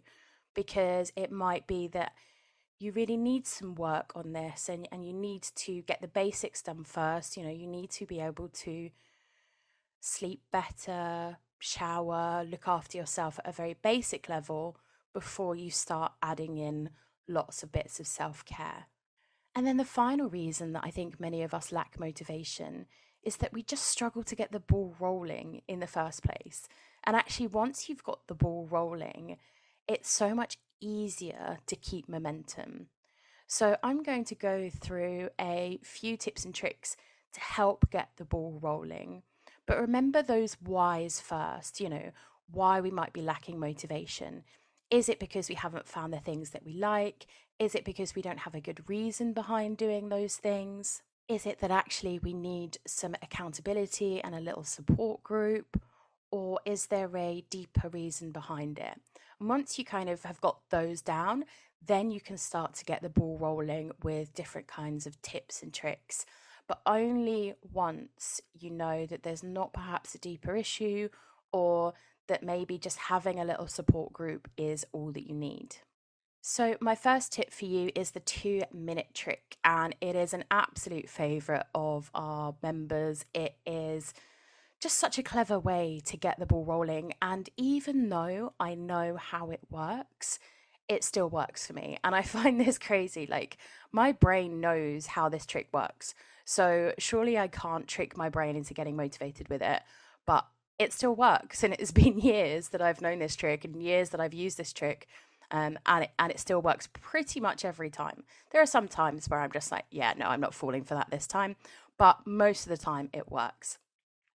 because 0.56 1.12
it 1.16 1.32
might 1.32 1.68
be 1.68 1.88
that 1.88 2.14
you 2.80 2.92
really 2.92 3.18
need 3.18 3.48
some 3.48 3.76
work 3.76 4.12
on 4.16 4.34
this 4.34 4.70
and, 4.70 4.88
and 4.92 5.06
you 5.06 5.14
need 5.14 5.44
to 5.56 5.82
get 5.84 6.02
the 6.02 6.08
basics 6.08 6.62
done 6.62 6.84
first. 6.84 7.38
You 7.38 7.44
know, 7.44 7.52
you 7.52 7.68
need 7.68 7.90
to 7.92 8.06
be 8.06 8.20
able 8.20 8.50
to 8.50 8.90
sleep 10.00 10.42
better, 10.52 11.38
shower, 11.60 12.44
look 12.44 12.68
after 12.68 12.98
yourself 12.98 13.40
at 13.40 13.50
a 13.50 13.56
very 13.56 13.76
basic 13.82 14.30
level 14.30 14.78
before 15.14 15.56
you 15.56 15.72
start 15.72 16.12
adding 16.22 16.58
in 16.58 16.92
lots 17.28 17.64
of 17.64 17.72
bits 17.72 18.00
of 18.00 18.08
self 18.08 18.46
care. 18.46 18.86
And 19.56 19.66
then 19.66 19.78
the 19.78 19.86
final 19.86 20.30
reason 20.30 20.74
that 20.74 20.84
I 20.84 20.92
think 20.92 21.20
many 21.20 21.42
of 21.42 21.54
us 21.54 21.72
lack 21.72 22.00
motivation 22.00 22.86
is 23.28 23.38
that 23.38 23.52
we 23.52 23.62
just 23.62 23.84
struggle 23.84 24.24
to 24.24 24.38
get 24.38 24.54
the 24.54 24.60
ball 24.60 24.96
rolling 25.02 25.62
in 25.68 25.82
the 25.82 25.86
first 25.86 26.24
place. 26.24 26.70
And 27.04 27.14
actually, 27.14 27.48
once 27.48 27.90
you've 27.90 28.04
got 28.06 28.26
the 28.28 28.34
ball 28.34 28.70
rolling, 28.72 29.36
it's 29.86 30.10
so 30.10 30.34
much 30.34 30.58
easier 30.80 31.58
to 31.68 31.76
keep 31.76 32.08
momentum. 32.08 32.88
So, 33.46 33.76
I'm 33.84 34.02
going 34.02 34.24
to 34.26 34.36
go 34.36 34.70
through 34.70 35.30
a 35.40 35.78
few 35.84 36.16
tips 36.16 36.46
and 36.46 36.56
tricks 36.56 36.96
to 37.34 37.42
help 37.42 37.92
get 37.92 38.12
the 38.16 38.24
ball 38.24 38.60
rolling. 38.62 39.24
But 39.66 39.82
remember 39.82 40.24
those 40.24 40.54
whys 40.62 41.20
first, 41.20 41.82
you 41.82 41.90
know, 41.90 42.12
why 42.50 42.80
we 42.80 42.92
might 42.92 43.12
be 43.12 43.22
lacking 43.22 43.60
motivation. 43.60 44.44
Is 44.90 45.10
it 45.10 45.20
because 45.20 45.50
we 45.50 45.56
haven't 45.56 45.90
found 45.90 46.14
the 46.14 46.20
things 46.20 46.52
that 46.52 46.66
we 46.66 46.76
like? 46.76 47.28
Is 47.60 47.76
it 47.76 47.84
because 47.84 48.16
we 48.16 48.22
don't 48.22 48.40
have 48.40 48.56
a 48.56 48.62
good 48.62 48.90
reason 48.90 49.34
behind 49.34 49.76
doing 49.76 50.08
those 50.08 50.38
things? 50.38 51.02
Is 51.30 51.46
it 51.46 51.60
that 51.60 51.72
actually 51.72 52.20
we 52.20 52.34
need 52.34 52.78
some 52.88 53.14
accountability 53.22 54.22
and 54.22 54.34
a 54.34 54.40
little 54.40 54.64
support 54.64 55.24
group? 55.24 55.82
Or 56.32 56.60
is 56.66 56.86
there 56.86 57.16
a 57.18 57.44
deeper 57.50 57.90
reason 57.90 58.32
behind 58.32 58.80
it? 58.80 59.02
And 59.40 59.50
once 59.50 59.78
you 59.78 59.84
kind 59.84 60.10
of 60.10 60.24
have 60.24 60.40
got 60.40 60.60
those 60.70 61.02
down, 61.02 61.44
then 61.86 62.12
you 62.12 62.22
can 62.22 62.38
start 62.38 62.76
to 62.76 62.86
get 62.86 63.02
the 63.02 63.10
ball 63.10 63.38
rolling 63.38 63.92
with 64.04 64.34
different 64.34 64.68
kinds 64.68 65.06
of 65.06 65.22
tips 65.22 65.62
and 65.62 65.74
tricks. 65.74 66.26
But 66.66 66.82
only 66.86 67.56
once 67.74 68.40
you 68.58 68.70
know 68.70 69.06
that 69.06 69.24
there's 69.24 69.44
not 69.44 69.74
perhaps 69.74 70.16
a 70.16 70.20
deeper 70.20 70.56
issue 70.56 71.10
or 71.52 71.94
that 72.28 72.44
maybe 72.44 72.78
just 72.78 72.98
having 72.98 73.40
a 73.40 73.46
little 73.46 73.68
support 73.68 74.14
group 74.14 74.50
is 74.58 74.86
all 74.94 75.12
that 75.12 75.28
you 75.28 75.36
need. 75.36 75.78
So, 76.50 76.78
my 76.80 76.96
first 76.96 77.34
tip 77.34 77.52
for 77.52 77.66
you 77.66 77.92
is 77.94 78.12
the 78.12 78.22
two 78.22 78.62
minute 78.74 79.08
trick, 79.14 79.58
and 79.66 79.94
it 80.00 80.16
is 80.16 80.34
an 80.34 80.46
absolute 80.50 81.10
favorite 81.10 81.66
of 81.76 82.10
our 82.16 82.56
members. 82.64 83.26
It 83.34 83.58
is 83.66 84.14
just 84.80 84.98
such 84.98 85.18
a 85.18 85.24
clever 85.24 85.60
way 85.60 86.02
to 86.06 86.16
get 86.16 86.40
the 86.40 86.46
ball 86.46 86.64
rolling. 86.64 87.12
And 87.22 87.50
even 87.58 88.08
though 88.08 88.54
I 88.62 88.76
know 88.76 89.18
how 89.18 89.50
it 89.50 89.60
works, 89.70 90.40
it 90.88 91.04
still 91.04 91.30
works 91.30 91.68
for 91.68 91.74
me. 91.74 91.98
And 92.02 92.16
I 92.16 92.22
find 92.38 92.62
this 92.62 92.78
crazy. 92.78 93.28
Like, 93.28 93.58
my 93.92 94.14
brain 94.14 94.62
knows 94.62 95.08
how 95.08 95.28
this 95.28 95.46
trick 95.46 95.68
works. 95.74 96.16
So, 96.46 96.94
surely 96.98 97.38
I 97.38 97.50
can't 97.50 97.90
trick 97.90 98.16
my 98.16 98.30
brain 98.30 98.56
into 98.56 98.74
getting 98.74 98.96
motivated 98.96 99.50
with 99.50 99.62
it. 99.62 99.82
But 100.26 100.48
it 100.80 100.94
still 100.94 101.14
works. 101.14 101.62
And 101.62 101.74
it's 101.74 101.92
been 102.04 102.20
years 102.20 102.70
that 102.70 102.82
I've 102.82 103.02
known 103.02 103.20
this 103.20 103.36
trick 103.36 103.66
and 103.66 103.84
years 103.84 104.12
that 104.12 104.22
I've 104.22 104.34
used 104.34 104.58
this 104.58 104.72
trick. 104.72 105.08
Um, 105.52 105.80
and 105.86 106.06
it 106.06 106.12
and 106.20 106.32
it 106.32 106.40
still 106.40 106.62
works 106.62 106.90
pretty 106.92 107.40
much 107.40 107.64
every 107.64 107.90
time. 107.90 108.24
There 108.52 108.62
are 108.62 108.66
some 108.66 108.88
times 108.88 109.30
where 109.30 109.40
I'm 109.40 109.52
just 109.52 109.72
like, 109.72 109.86
yeah, 109.90 110.14
no, 110.18 110.26
I'm 110.26 110.42
not 110.42 110.54
falling 110.54 110.84
for 110.84 110.96
that 110.96 111.10
this 111.10 111.28
time, 111.28 111.56
but 111.98 112.28
most 112.28 112.66
of 112.66 112.70
the 112.70 112.78
time 112.78 113.10
it 113.14 113.32
works. 113.32 113.78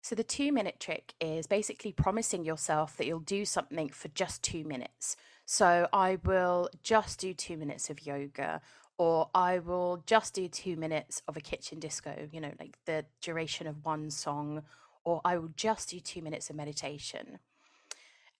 So, 0.02 0.14
the 0.14 0.24
two 0.24 0.50
minute 0.50 0.80
trick 0.80 1.14
is 1.20 1.46
basically 1.46 1.92
promising 1.92 2.44
yourself 2.44 2.96
that 2.96 3.06
you'll 3.06 3.20
do 3.20 3.44
something 3.44 3.90
for 3.90 4.08
just 4.08 4.42
two 4.42 4.64
minutes. 4.64 5.16
So, 5.44 5.88
I 5.92 6.18
will 6.24 6.70
just 6.82 7.20
do 7.20 7.34
two 7.34 7.58
minutes 7.58 7.90
of 7.90 8.06
yoga, 8.06 8.62
or 8.96 9.28
I 9.34 9.58
will 9.58 10.02
just 10.06 10.34
do 10.34 10.48
two 10.48 10.76
minutes 10.76 11.22
of 11.28 11.36
a 11.36 11.40
kitchen 11.40 11.80
disco, 11.80 12.28
you 12.32 12.40
know, 12.40 12.52
like 12.58 12.78
the 12.86 13.04
duration 13.20 13.66
of 13.66 13.84
one 13.84 14.10
song, 14.10 14.62
or 15.04 15.20
I 15.24 15.36
will 15.36 15.50
just 15.54 15.90
do 15.90 16.00
two 16.00 16.22
minutes 16.22 16.48
of 16.48 16.56
meditation. 16.56 17.38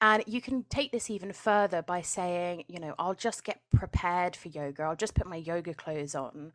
And 0.00 0.24
you 0.26 0.40
can 0.40 0.64
take 0.70 0.92
this 0.92 1.10
even 1.10 1.32
further 1.32 1.82
by 1.82 2.00
saying, 2.00 2.64
you 2.68 2.80
know, 2.80 2.94
I'll 2.98 3.14
just 3.14 3.44
get 3.44 3.60
prepared 3.74 4.34
for 4.34 4.48
yoga, 4.48 4.84
I'll 4.84 4.96
just 4.96 5.14
put 5.14 5.26
my 5.26 5.36
yoga 5.36 5.74
clothes 5.74 6.14
on, 6.14 6.52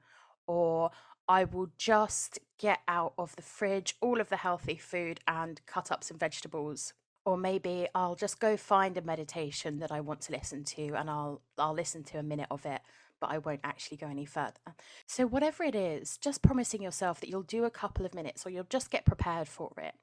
or 0.47 0.89
I 1.27 1.43
will 1.43 1.69
just 1.77 2.39
get 2.59 2.79
out 2.87 3.13
of 3.17 3.35
the 3.35 3.41
fridge 3.41 3.95
all 4.01 4.19
of 4.19 4.29
the 4.29 4.37
healthy 4.37 4.75
food 4.75 5.19
and 5.27 5.61
cut 5.65 5.91
up 5.91 6.03
some 6.03 6.17
vegetables. 6.17 6.93
Or 7.23 7.37
maybe 7.37 7.87
I'll 7.95 8.15
just 8.15 8.39
go 8.39 8.55
find 8.55 8.97
a 8.97 9.01
meditation 9.01 9.79
that 9.79 9.91
I 9.91 9.99
want 9.99 10.21
to 10.21 10.31
listen 10.31 10.63
to 10.63 10.93
and 10.93 11.09
I'll 11.09 11.41
I'll 11.57 11.73
listen 11.73 12.03
to 12.05 12.19
a 12.19 12.23
minute 12.23 12.47
of 12.51 12.65
it, 12.67 12.81
but 13.19 13.31
I 13.31 13.39
won't 13.39 13.61
actually 13.63 13.97
go 13.97 14.07
any 14.07 14.25
further. 14.25 14.75
So 15.07 15.25
whatever 15.25 15.63
it 15.63 15.73
is, 15.73 16.17
just 16.17 16.43
promising 16.43 16.83
yourself 16.83 17.19
that 17.21 17.29
you'll 17.29 17.41
do 17.41 17.63
a 17.63 17.71
couple 17.71 18.05
of 18.05 18.13
minutes 18.13 18.45
or 18.45 18.51
you'll 18.51 18.67
just 18.69 18.91
get 18.91 19.05
prepared 19.05 19.47
for 19.47 19.73
it. 19.77 19.95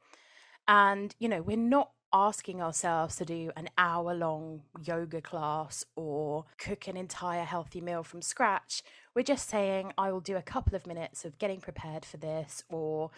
And 0.67 1.15
you 1.21 1.29
know, 1.29 1.43
we're 1.43 1.57
not 1.57 1.91
asking 2.13 2.61
ourselves 2.61 3.17
to 3.17 3.25
do 3.25 3.51
an 3.57 3.69
hour 3.79 4.15
long 4.15 4.63
yoga 4.85 5.21
class 5.21 5.85
or 5.97 6.45
cook 6.59 6.87
an 6.87 6.97
entire 6.97 7.45
healthy 7.45 7.81
meal 7.81 8.03
from 8.03 8.23
scratch. 8.23 8.83
We're 9.15 9.23
just 9.23 9.49
saying, 9.49 9.93
I 9.97 10.13
will 10.13 10.21
do 10.21 10.37
a 10.37 10.43
couple 10.43 10.75
of 10.75 10.87
minutes 10.87 11.25
of 11.25 11.39
getting 11.39 11.61
prepared 11.61 12.05
for 12.05 12.17
this, 12.17 12.65
or 12.69 13.11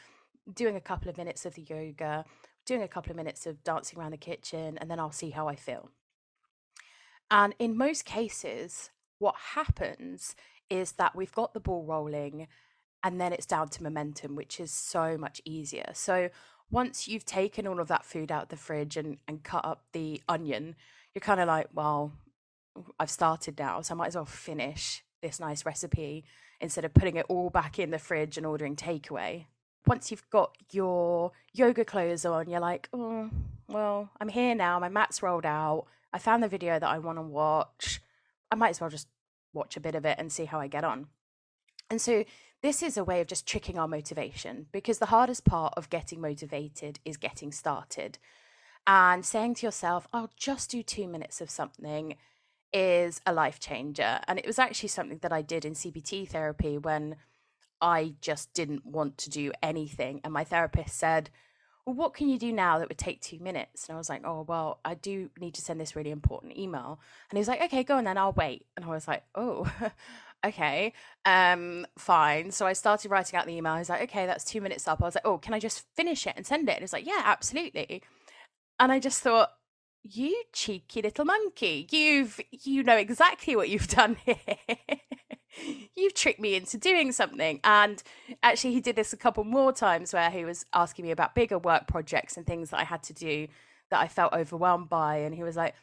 doing 0.52 0.76
a 0.76 0.80
couple 0.80 1.08
of 1.08 1.16
minutes 1.16 1.46
of 1.46 1.54
the 1.54 1.62
yoga, 1.62 2.24
doing 2.66 2.82
a 2.82 2.88
couple 2.88 3.10
of 3.10 3.16
minutes 3.16 3.46
of 3.46 3.62
dancing 3.64 3.98
around 3.98 4.12
the 4.12 4.16
kitchen, 4.16 4.78
and 4.78 4.90
then 4.90 4.98
I'll 4.98 5.12
see 5.12 5.30
how 5.30 5.48
I 5.48 5.56
feel. 5.56 5.90
And 7.30 7.54
in 7.58 7.76
most 7.76 8.04
cases, 8.04 8.90
what 9.18 9.34
happens 9.54 10.36
is 10.70 10.92
that 10.92 11.16
we've 11.16 11.32
got 11.32 11.54
the 11.54 11.60
ball 11.60 11.84
rolling 11.84 12.48
and 13.02 13.20
then 13.20 13.32
it's 13.34 13.46
down 13.46 13.68
to 13.68 13.82
momentum, 13.82 14.34
which 14.34 14.58
is 14.58 14.72
so 14.72 15.18
much 15.18 15.42
easier. 15.44 15.90
So 15.92 16.30
once 16.70 17.06
you've 17.08 17.24
taken 17.24 17.66
all 17.66 17.80
of 17.80 17.88
that 17.88 18.04
food 18.04 18.32
out 18.32 18.44
of 18.44 18.48
the 18.48 18.56
fridge 18.56 18.96
and, 18.96 19.18
and 19.28 19.42
cut 19.42 19.64
up 19.64 19.84
the 19.92 20.20
onion, 20.28 20.74
you're 21.14 21.20
kind 21.20 21.40
of 21.40 21.46
like, 21.46 21.68
well, 21.74 22.12
I've 22.98 23.10
started 23.10 23.58
now, 23.58 23.80
so 23.80 23.94
I 23.94 23.96
might 23.96 24.08
as 24.08 24.16
well 24.16 24.24
finish 24.24 25.04
this 25.22 25.38
nice 25.40 25.64
recipe 25.64 26.24
instead 26.60 26.84
of 26.84 26.94
putting 26.94 27.16
it 27.16 27.26
all 27.28 27.50
back 27.50 27.78
in 27.78 27.90
the 27.90 27.98
fridge 27.98 28.36
and 28.36 28.46
ordering 28.46 28.76
takeaway. 28.76 29.46
Once 29.86 30.10
you've 30.10 30.28
got 30.30 30.56
your 30.72 31.32
yoga 31.52 31.84
clothes 31.84 32.24
on, 32.24 32.48
you're 32.48 32.60
like, 32.60 32.88
oh, 32.92 33.30
well, 33.68 34.10
I'm 34.20 34.28
here 34.28 34.54
now. 34.54 34.78
My 34.78 34.88
mat's 34.88 35.22
rolled 35.22 35.46
out. 35.46 35.86
I 36.12 36.18
found 36.18 36.42
the 36.42 36.48
video 36.48 36.78
that 36.78 36.88
I 36.88 36.98
want 36.98 37.18
to 37.18 37.22
watch. 37.22 38.00
I 38.50 38.54
might 38.54 38.70
as 38.70 38.80
well 38.80 38.90
just 38.90 39.08
watch 39.52 39.76
a 39.76 39.80
bit 39.80 39.94
of 39.94 40.04
it 40.04 40.16
and 40.18 40.32
see 40.32 40.46
how 40.46 40.58
I 40.58 40.68
get 40.68 40.84
on. 40.84 41.08
And 41.90 42.00
so 42.00 42.24
this 42.64 42.82
is 42.82 42.96
a 42.96 43.04
way 43.04 43.20
of 43.20 43.26
just 43.26 43.46
tricking 43.46 43.78
our 43.78 43.86
motivation 43.86 44.64
because 44.72 44.98
the 44.98 45.06
hardest 45.06 45.44
part 45.44 45.74
of 45.76 45.90
getting 45.90 46.18
motivated 46.18 46.98
is 47.04 47.18
getting 47.18 47.52
started. 47.52 48.16
And 48.86 49.22
saying 49.22 49.56
to 49.56 49.66
yourself, 49.66 50.08
I'll 50.14 50.30
just 50.34 50.70
do 50.70 50.82
two 50.82 51.06
minutes 51.06 51.42
of 51.42 51.50
something 51.50 52.16
is 52.72 53.20
a 53.26 53.34
life 53.34 53.60
changer. 53.60 54.20
And 54.26 54.38
it 54.38 54.46
was 54.46 54.58
actually 54.58 54.88
something 54.88 55.18
that 55.18 55.32
I 55.32 55.42
did 55.42 55.66
in 55.66 55.74
CBT 55.74 56.26
therapy 56.28 56.78
when 56.78 57.16
I 57.82 58.14
just 58.22 58.54
didn't 58.54 58.86
want 58.86 59.18
to 59.18 59.30
do 59.30 59.52
anything. 59.62 60.22
And 60.24 60.32
my 60.32 60.44
therapist 60.44 60.96
said, 60.96 61.28
well, 61.84 61.94
what 61.94 62.14
can 62.14 62.30
you 62.30 62.38
do 62.38 62.50
now 62.50 62.78
that 62.78 62.88
would 62.88 62.96
take 62.96 63.20
two 63.20 63.38
minutes? 63.40 63.88
And 63.88 63.94
I 63.94 63.98
was 63.98 64.08
like, 64.08 64.22
oh, 64.24 64.40
well, 64.48 64.80
I 64.86 64.94
do 64.94 65.28
need 65.38 65.52
to 65.54 65.62
send 65.62 65.78
this 65.78 65.94
really 65.94 66.10
important 66.10 66.56
email. 66.56 66.98
And 67.28 67.36
he 67.36 67.40
was 67.40 67.48
like, 67.48 67.60
okay, 67.64 67.84
go 67.84 67.98
on 67.98 68.04
then, 68.04 68.16
I'll 68.16 68.32
wait. 68.32 68.64
And 68.74 68.86
I 68.86 68.88
was 68.88 69.06
like, 69.06 69.24
oh, 69.34 69.70
okay, 70.44 70.92
um, 71.24 71.86
fine. 71.98 72.50
So 72.50 72.66
I 72.66 72.72
started 72.72 73.10
writing 73.10 73.38
out 73.38 73.46
the 73.46 73.52
email. 73.54 73.76
Was 73.76 73.88
like, 73.88 74.02
okay, 74.02 74.26
that's 74.26 74.44
two 74.44 74.60
minutes 74.60 74.86
up. 74.86 75.02
I 75.02 75.06
was 75.06 75.14
like, 75.14 75.26
oh, 75.26 75.38
can 75.38 75.54
I 75.54 75.58
just 75.58 75.84
finish 75.94 76.26
it 76.26 76.34
and 76.36 76.46
send 76.46 76.68
it? 76.68 76.76
And 76.76 76.84
it's 76.84 76.92
like, 76.92 77.06
yeah, 77.06 77.22
absolutely. 77.24 78.02
And 78.78 78.92
I 78.92 78.98
just 78.98 79.22
thought, 79.22 79.50
you 80.02 80.44
cheeky 80.52 81.00
little 81.00 81.24
monkey, 81.24 81.88
you've 81.90 82.38
you 82.50 82.82
know 82.82 82.96
exactly 82.96 83.56
what 83.56 83.70
you've 83.70 83.88
done 83.88 84.16
here. 84.24 84.36
you've 85.96 86.14
tricked 86.14 86.40
me 86.40 86.54
into 86.54 86.76
doing 86.76 87.12
something. 87.12 87.60
And 87.64 88.02
actually, 88.42 88.74
he 88.74 88.80
did 88.80 88.96
this 88.96 89.12
a 89.12 89.16
couple 89.16 89.44
more 89.44 89.72
times 89.72 90.12
where 90.12 90.30
he 90.30 90.44
was 90.44 90.66
asking 90.72 91.06
me 91.06 91.10
about 91.10 91.34
bigger 91.34 91.58
work 91.58 91.86
projects 91.86 92.36
and 92.36 92.46
things 92.46 92.70
that 92.70 92.80
I 92.80 92.84
had 92.84 93.02
to 93.04 93.12
do 93.12 93.48
that 93.90 94.00
I 94.00 94.08
felt 94.08 94.32
overwhelmed 94.32 94.88
by. 94.88 95.16
And 95.18 95.34
he 95.34 95.42
was 95.42 95.56
like, 95.56 95.74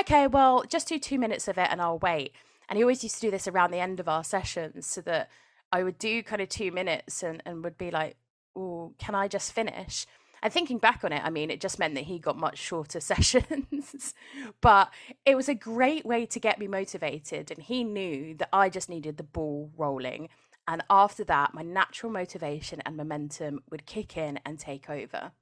okay, 0.00 0.26
well, 0.26 0.64
just 0.68 0.88
do 0.88 0.98
two 0.98 1.18
minutes 1.18 1.48
of 1.48 1.58
it 1.58 1.68
and 1.70 1.80
I'll 1.80 1.98
wait. 1.98 2.32
And 2.68 2.76
he 2.76 2.82
always 2.82 3.02
used 3.02 3.16
to 3.16 3.20
do 3.22 3.30
this 3.30 3.48
around 3.48 3.70
the 3.70 3.80
end 3.80 4.00
of 4.00 4.08
our 4.08 4.24
sessions 4.24 4.86
so 4.86 5.00
that 5.02 5.30
I 5.72 5.82
would 5.82 5.98
do 5.98 6.22
kind 6.22 6.42
of 6.42 6.48
two 6.48 6.70
minutes 6.70 7.22
and, 7.22 7.42
and 7.46 7.64
would 7.64 7.78
be 7.78 7.90
like, 7.90 8.16
oh, 8.56 8.94
can 8.98 9.14
I 9.14 9.28
just 9.28 9.52
finish? 9.52 10.06
And 10.42 10.52
thinking 10.52 10.78
back 10.78 11.02
on 11.02 11.12
it, 11.12 11.22
I 11.24 11.30
mean, 11.30 11.50
it 11.50 11.60
just 11.60 11.78
meant 11.78 11.94
that 11.94 12.04
he 12.04 12.18
got 12.18 12.36
much 12.36 12.58
shorter 12.58 13.00
sessions. 13.00 14.14
but 14.60 14.90
it 15.24 15.36
was 15.36 15.48
a 15.48 15.54
great 15.54 16.04
way 16.04 16.26
to 16.26 16.40
get 16.40 16.58
me 16.58 16.68
motivated. 16.68 17.50
And 17.50 17.62
he 17.62 17.84
knew 17.84 18.34
that 18.34 18.48
I 18.52 18.68
just 18.68 18.88
needed 18.88 19.16
the 19.16 19.22
ball 19.22 19.70
rolling. 19.76 20.28
And 20.66 20.82
after 20.90 21.24
that, 21.24 21.54
my 21.54 21.62
natural 21.62 22.12
motivation 22.12 22.82
and 22.84 22.96
momentum 22.96 23.60
would 23.70 23.86
kick 23.86 24.16
in 24.16 24.38
and 24.44 24.58
take 24.58 24.90
over. 24.90 25.32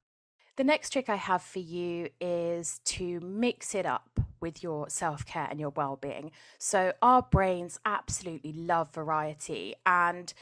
The 0.56 0.64
next 0.64 0.90
trick 0.90 1.10
I 1.10 1.16
have 1.16 1.42
for 1.42 1.58
you 1.58 2.08
is 2.18 2.80
to 2.84 3.20
mix 3.20 3.74
it 3.74 3.84
up 3.84 4.18
with 4.40 4.62
your 4.62 4.88
self 4.88 5.26
care 5.26 5.46
and 5.50 5.60
your 5.60 5.68
well 5.70 5.96
being. 5.96 6.30
So, 6.58 6.94
our 7.02 7.20
brains 7.20 7.78
absolutely 7.84 8.54
love 8.54 8.90
variety. 8.94 9.74
And 9.84 10.32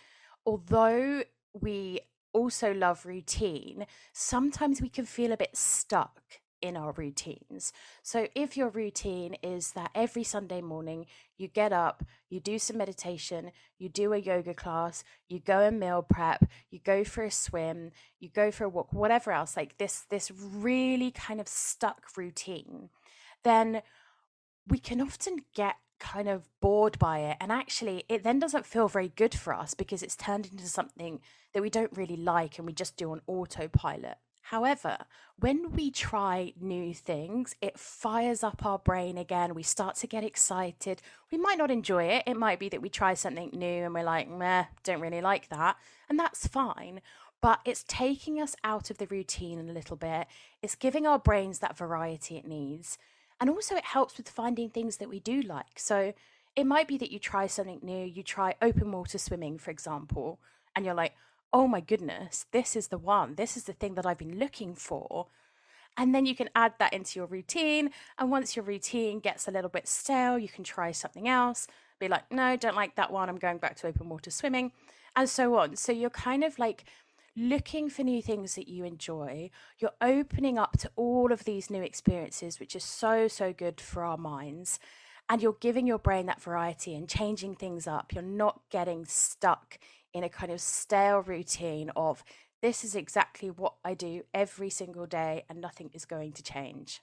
although 0.47 1.25
we 1.53 2.01
also 2.33 2.73
love 2.73 3.05
routine, 3.05 3.87
sometimes 4.13 4.81
we 4.81 4.89
can 4.89 5.05
feel 5.05 5.33
a 5.33 5.37
bit 5.37 5.57
stuck 5.57 6.21
in 6.65 6.79
our 6.79 6.93
routines. 6.93 7.75
So, 8.03 8.27
if 8.35 8.57
your 8.57 8.71
routine 8.71 9.37
is 9.43 9.73
that 9.73 9.91
every 9.95 10.25
Sunday 10.25 10.63
morning 10.63 11.05
you 11.37 11.47
get 11.47 11.75
up, 11.75 12.03
you 12.31 12.41
do 12.41 12.59
some 12.59 12.79
meditation, 12.79 13.53
you 13.79 13.91
do 13.91 14.15
a 14.15 14.19
yoga 14.19 14.55
class, 14.55 15.05
you 15.29 15.41
go 15.41 15.61
and 15.61 15.79
meal 15.79 16.03
prep, 16.03 16.47
you 16.71 16.81
go 16.83 17.05
for 17.05 17.23
a 17.23 17.31
swim, 17.31 17.91
you 18.19 18.31
go 18.31 18.51
for 18.51 18.65
a 18.65 18.69
walk, 18.71 18.95
whatever 18.95 19.31
else, 19.31 19.59
like 19.59 19.77
this, 19.77 20.07
this 20.09 20.33
really 20.35 21.11
kind 21.11 21.39
of 21.39 21.47
stuck 21.47 22.07
routine, 22.17 22.89
then 23.43 23.83
we 24.67 24.79
can 24.79 25.03
often 25.03 25.41
get 25.55 25.75
kind 26.01 26.31
of 26.31 26.49
bored 26.63 26.99
by 26.99 27.19
it. 27.19 27.37
And 27.43 27.53
actually, 27.53 28.05
it 28.09 28.23
then 28.23 28.39
doesn't 28.39 28.65
feel 28.65 28.89
very 28.89 29.09
good 29.09 29.35
for 29.35 29.53
us 29.53 29.75
because 29.75 30.03
it's 30.03 30.17
turned 30.17 30.47
into 30.47 30.67
something 30.67 31.21
that 31.53 31.63
we 31.63 31.69
don't 31.69 31.95
really 31.95 32.17
like 32.17 32.57
and 32.57 32.67
we 32.67 32.73
just 32.73 32.97
do 32.97 33.11
on 33.13 33.21
autopilot. 33.27 34.17
However, 34.49 34.99
when 35.39 35.73
we 35.73 35.91
try 35.91 36.53
new 36.61 36.93
things, 36.93 37.57
it 37.63 37.79
fires 37.79 38.45
up 38.45 38.65
our 38.67 38.79
brain 38.79 39.17
again. 39.17 39.55
We 39.55 39.63
start 39.63 39.97
to 39.97 40.07
get 40.07 40.23
excited. 40.23 41.01
We 41.33 41.39
might 41.39 41.57
not 41.57 41.71
enjoy 41.71 42.05
it. 42.05 42.25
It 42.27 42.37
might 42.37 42.59
be 42.59 42.69
that 42.69 42.83
we 42.83 42.91
try 42.91 43.15
something 43.15 43.49
new 43.55 43.85
and 43.85 43.95
we're 43.95 44.05
like, 44.05 44.29
meh, 44.29 44.67
don't 44.83 45.01
really 45.01 45.23
like 45.23 45.49
that. 45.49 45.77
And 46.11 46.19
that's 46.19 46.47
fine. 46.47 47.01
But 47.41 47.61
it's 47.65 47.87
taking 47.89 48.39
us 48.39 48.55
out 48.63 48.91
of 48.91 48.99
the 48.99 49.07
routine 49.07 49.59
a 49.59 49.73
little 49.73 49.97
bit. 49.97 50.27
It's 50.61 50.75
giving 50.75 51.07
our 51.07 51.19
brains 51.19 51.61
that 51.61 51.79
variety 51.79 52.37
it 52.37 52.47
needs. 52.47 52.99
And 53.41 53.49
also, 53.49 53.77
it 53.77 53.85
helps 53.85 54.19
with 54.19 54.29
finding 54.29 54.69
things 54.69 54.99
that 54.99 55.09
we 55.09 55.21
do 55.21 55.41
like. 55.41 55.79
So 55.79 56.13
it 56.55 56.67
might 56.67 56.87
be 56.87 56.99
that 56.99 57.11
you 57.11 57.19
try 57.19 57.47
something 57.47 57.81
new, 57.83 58.05
you 58.05 58.23
try 58.23 58.57
open 58.61 58.93
water 58.93 59.17
swimming, 59.17 59.57
for 59.57 59.71
example, 59.71 60.39
and 60.77 60.85
you're 60.85 60.95
like, 60.95 61.15
oh 61.55 61.69
my 61.69 61.81
goodness, 61.81 62.47
this 62.51 62.75
is 62.75 62.89
the 62.89 62.99
one. 62.99 63.37
This 63.37 63.57
is 63.57 63.63
the 63.63 63.73
thing 63.73 63.95
that 63.95 64.05
I've 64.05 64.19
been 64.19 64.41
looking 64.41 64.75
for. 64.75 65.29
And 65.97 66.13
then 66.13 66.27
you 66.27 66.35
can 66.35 66.51
add 66.57 66.73
that 66.81 66.93
into 66.93 67.21
your 67.21 67.29
routine. 67.29 67.91
And 68.19 68.29
once 68.29 68.57
your 68.57 68.65
routine 68.65 69.21
gets 69.21 69.47
a 69.47 69.53
little 69.53 69.71
bit 69.71 69.87
stale, 69.87 70.37
you 70.37 70.49
can 70.49 70.65
try 70.65 70.91
something 70.91 71.29
else. 71.29 71.69
Be 72.01 72.09
like, 72.09 72.25
no, 72.33 72.57
don't 72.57 72.75
like 72.75 72.97
that 72.97 73.13
one. 73.13 73.29
I'm 73.29 73.39
going 73.39 73.59
back 73.59 73.77
to 73.77 73.87
open 73.87 74.09
water 74.09 74.33
swimming, 74.33 74.73
and 75.15 75.29
so 75.29 75.55
on. 75.55 75.77
So 75.77 75.93
you're 75.93 76.11
kind 76.11 76.43
of 76.43 76.59
like 76.59 76.87
looking 77.37 77.89
for 77.89 78.03
new 78.03 78.21
things 78.21 78.57
that 78.57 78.67
you 78.67 78.85
enjoy. 78.85 79.51
You're 79.79 79.93
opening 80.01 80.59
up 80.59 80.77
to 80.79 80.91
all 80.97 81.31
of 81.31 81.45
these 81.45 81.71
new 81.71 81.83
experiences, 81.83 82.59
which 82.59 82.75
is 82.75 82.83
so, 82.83 83.29
so 83.29 83.53
good 83.53 83.81
for 83.81 84.03
our 84.03 84.19
minds. 84.19 84.81
And 85.29 85.41
you're 85.41 85.57
giving 85.61 85.87
your 85.87 85.99
brain 85.99 86.27
that 86.27 86.43
variety 86.43 86.97
and 86.97 87.09
changing 87.09 87.55
things 87.55 87.87
up. 87.87 88.13
You're 88.13 88.25
not 88.25 88.61
getting 88.71 89.05
stuck 89.05 89.79
in 90.15 90.25
a 90.25 90.29
kind 90.29 90.53
of 90.53 90.61
stale 90.61 91.19
routine 91.19 91.91
of 91.97 92.25
this 92.63 92.85
is 92.85 92.95
exactly 92.95 93.51
what 93.51 93.75
I 93.85 93.93
do 93.93 94.23
every 94.33 94.71
single 94.71 95.05
day 95.05 95.45
and 95.51 95.61
nothing 95.61 95.91
is 95.93 96.07
going 96.07 96.33
to 96.33 96.43
change. 96.43 97.03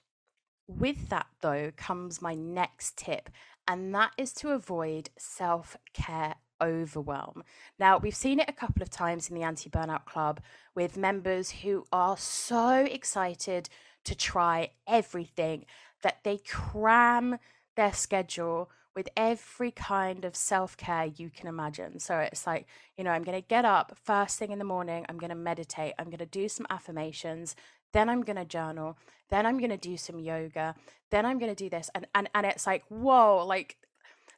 With 0.66 1.08
that, 1.10 1.26
though, 1.40 1.70
comes 1.76 2.22
my 2.22 2.34
next 2.34 2.96
tip, 2.96 3.30
and 3.68 3.94
that 3.94 4.12
is 4.16 4.32
to 4.34 4.50
avoid 4.50 5.10
self 5.16 5.76
care 5.92 6.36
overwhelm. 6.60 7.42
Now, 7.78 7.98
we've 7.98 8.14
seen 8.14 8.40
it 8.40 8.48
a 8.48 8.52
couple 8.52 8.82
of 8.82 8.90
times 8.90 9.28
in 9.28 9.34
the 9.34 9.42
Anti 9.42 9.68
Burnout 9.68 10.04
Club 10.04 10.40
with 10.74 10.96
members 10.96 11.50
who 11.50 11.84
are 11.92 12.16
so 12.16 12.86
excited 12.90 13.68
to 14.04 14.14
try 14.14 14.70
everything 14.86 15.66
that 16.02 16.18
they 16.24 16.38
cram 16.38 17.38
their 17.76 17.92
schedule 17.92 18.70
with 18.94 19.08
every 19.16 19.70
kind 19.70 20.24
of 20.24 20.36
self 20.36 20.76
care 20.76 21.06
you 21.16 21.30
can 21.30 21.48
imagine. 21.48 21.98
So 21.98 22.18
it's 22.18 22.46
like, 22.46 22.66
you 22.96 23.04
know, 23.04 23.10
I'm 23.10 23.24
going 23.24 23.40
to 23.40 23.46
get 23.46 23.64
up 23.64 23.96
first 24.02 24.38
thing 24.38 24.52
in 24.52 24.58
the 24.58 24.64
morning, 24.64 25.06
I'm 25.08 25.18
going 25.18 25.30
to 25.30 25.36
meditate, 25.36 25.94
I'm 25.98 26.06
going 26.06 26.18
to 26.18 26.26
do 26.26 26.48
some 26.48 26.66
affirmations, 26.70 27.56
then 27.92 28.08
I'm 28.08 28.22
going 28.22 28.36
to 28.36 28.44
journal, 28.44 28.98
then 29.30 29.46
I'm 29.46 29.58
going 29.58 29.70
to 29.70 29.76
do 29.76 29.96
some 29.96 30.18
yoga, 30.18 30.74
then 31.10 31.24
I'm 31.24 31.38
going 31.38 31.54
to 31.54 31.64
do 31.64 31.70
this. 31.70 31.90
And, 31.94 32.06
and, 32.14 32.28
and 32.34 32.46
it's 32.46 32.66
like, 32.66 32.84
whoa, 32.88 33.44
like 33.46 33.76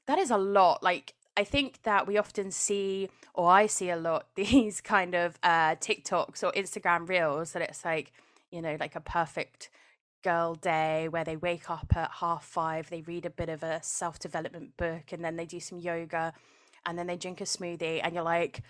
that 0.06 0.18
is 0.18 0.30
a 0.30 0.38
lot. 0.38 0.82
Like, 0.82 1.14
I 1.36 1.44
think 1.44 1.82
that 1.82 2.06
we 2.06 2.16
often 2.16 2.50
see, 2.50 3.08
or 3.34 3.50
I 3.50 3.66
see 3.66 3.90
a 3.90 3.96
lot, 3.96 4.26
these 4.34 4.80
kind 4.80 5.14
of 5.14 5.38
uh, 5.42 5.76
TikToks 5.76 6.42
or 6.42 6.52
Instagram 6.52 7.08
reels 7.08 7.52
that 7.52 7.62
it's 7.62 7.84
like, 7.84 8.12
you 8.50 8.62
know, 8.62 8.76
like 8.78 8.94
a 8.94 9.00
perfect 9.00 9.68
girl 10.24 10.54
day 10.56 11.06
where 11.08 11.22
they 11.22 11.36
wake 11.36 11.70
up 11.70 11.92
at 11.94 12.10
half 12.20 12.44
five, 12.44 12.90
they 12.90 13.02
read 13.02 13.26
a 13.26 13.30
bit 13.30 13.48
of 13.48 13.62
a 13.62 13.80
self 13.82 14.18
development 14.18 14.76
book, 14.76 15.12
and 15.12 15.24
then 15.24 15.36
they 15.36 15.46
do 15.46 15.60
some 15.60 15.78
yoga, 15.78 16.32
and 16.84 16.98
then 16.98 17.06
they 17.06 17.16
drink 17.16 17.40
a 17.40 17.44
smoothie, 17.44 18.00
and 18.02 18.14
you're 18.14 18.24
like, 18.24 18.62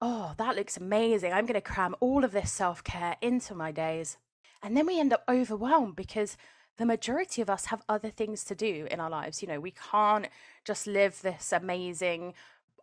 oh, 0.00 0.32
that 0.38 0.56
looks 0.56 0.76
amazing. 0.76 1.32
I'm 1.32 1.46
going 1.46 1.54
to 1.54 1.60
cram 1.60 1.94
all 2.00 2.24
of 2.24 2.32
this 2.32 2.50
self 2.50 2.82
care 2.82 3.16
into 3.20 3.54
my 3.54 3.72
days. 3.72 4.16
And 4.62 4.76
then 4.76 4.86
we 4.86 5.00
end 5.00 5.12
up 5.12 5.24
overwhelmed 5.28 5.96
because 5.96 6.36
the 6.78 6.86
majority 6.86 7.42
of 7.42 7.50
us 7.50 7.66
have 7.66 7.82
other 7.88 8.10
things 8.10 8.44
to 8.44 8.54
do 8.54 8.86
in 8.90 9.00
our 9.00 9.10
lives. 9.10 9.42
You 9.42 9.48
know, 9.48 9.60
we 9.60 9.72
can't 9.72 10.28
just 10.64 10.86
live 10.86 11.20
this 11.20 11.52
amazing, 11.52 12.34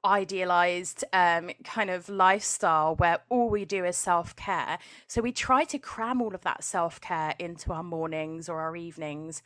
idealized 0.05 1.03
um, 1.13 1.51
kind 1.63 1.89
of 1.89 2.09
lifestyle 2.09 2.95
where 2.95 3.19
all 3.29 3.49
we 3.49 3.65
do 3.65 3.85
is 3.85 3.97
self 3.97 4.35
care. 4.35 4.79
So 5.07 5.21
we 5.21 5.31
try 5.31 5.63
to 5.65 5.77
cram 5.77 6.21
all 6.21 6.33
of 6.33 6.41
that 6.41 6.63
self 6.63 7.01
care 7.01 7.35
into 7.39 7.73
our 7.73 7.83
mornings 7.83 8.49
or 8.49 8.59
our 8.59 8.75
evenings 8.75 9.41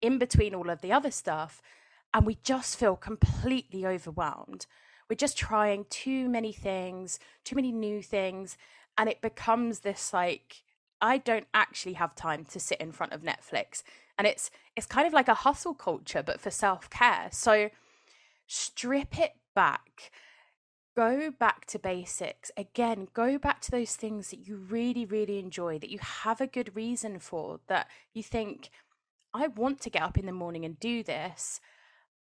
in 0.00 0.18
between 0.18 0.54
all 0.54 0.70
of 0.70 0.80
the 0.80 0.92
other 0.92 1.10
stuff. 1.10 1.62
And 2.14 2.24
we 2.24 2.38
just 2.42 2.78
feel 2.78 2.96
completely 2.96 3.84
overwhelmed. 3.84 4.66
We're 5.08 5.16
just 5.16 5.36
trying 5.36 5.86
too 5.90 6.28
many 6.28 6.52
things, 6.52 7.18
too 7.44 7.56
many 7.56 7.72
new 7.72 8.02
things. 8.02 8.56
And 8.98 9.08
it 9.08 9.20
becomes 9.20 9.80
this 9.80 10.12
like 10.12 10.62
I 11.00 11.18
don't 11.18 11.46
actually 11.52 11.94
have 11.94 12.14
time 12.14 12.44
to 12.46 12.60
sit 12.60 12.80
in 12.80 12.92
front 12.92 13.12
of 13.12 13.22
Netflix. 13.22 13.82
And 14.18 14.26
it's 14.26 14.50
it's 14.76 14.86
kind 14.86 15.06
of 15.06 15.12
like 15.12 15.28
a 15.28 15.34
hustle 15.34 15.74
culture, 15.74 16.22
but 16.22 16.40
for 16.40 16.50
self-care. 16.50 17.28
So 17.32 17.70
strip 18.46 19.18
it 19.18 19.34
back. 19.56 20.12
Go 20.94 21.32
back 21.32 21.66
to 21.66 21.78
basics. 21.78 22.52
Again, 22.56 23.08
go 23.12 23.38
back 23.38 23.60
to 23.62 23.70
those 23.72 23.96
things 23.96 24.30
that 24.30 24.46
you 24.46 24.56
really, 24.56 25.04
really 25.04 25.40
enjoy, 25.40 25.80
that 25.80 25.90
you 25.90 25.98
have 26.00 26.40
a 26.40 26.46
good 26.46 26.76
reason 26.76 27.18
for, 27.18 27.58
that 27.66 27.88
you 28.14 28.22
think, 28.22 28.70
I 29.34 29.48
want 29.48 29.80
to 29.80 29.90
get 29.90 30.02
up 30.02 30.16
in 30.16 30.26
the 30.26 30.32
morning 30.32 30.64
and 30.64 30.78
do 30.78 31.02
this. 31.02 31.60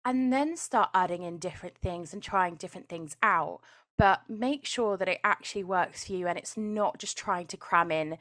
And 0.05 0.33
then 0.33 0.57
start 0.57 0.90
adding 0.95 1.23
in 1.23 1.38
different 1.38 1.77
things 1.79 2.12
and 2.12 2.23
trying 2.23 2.55
different 2.57 2.88
things 2.88 3.16
out. 3.23 3.61
But 3.99 4.23
make 4.29 4.64
sure 4.64 4.97
that 4.97 5.09
it 5.09 5.21
actually 5.25 5.64
works 5.64 6.05
for 6.05 6.12
you 6.12 6.27
and 6.27 6.38
it's 6.38 6.57
not 6.57 6.99
just 6.99 7.19
trying 7.19 7.47
to 7.49 7.57
cram 7.57 7.90
in 7.90 8.19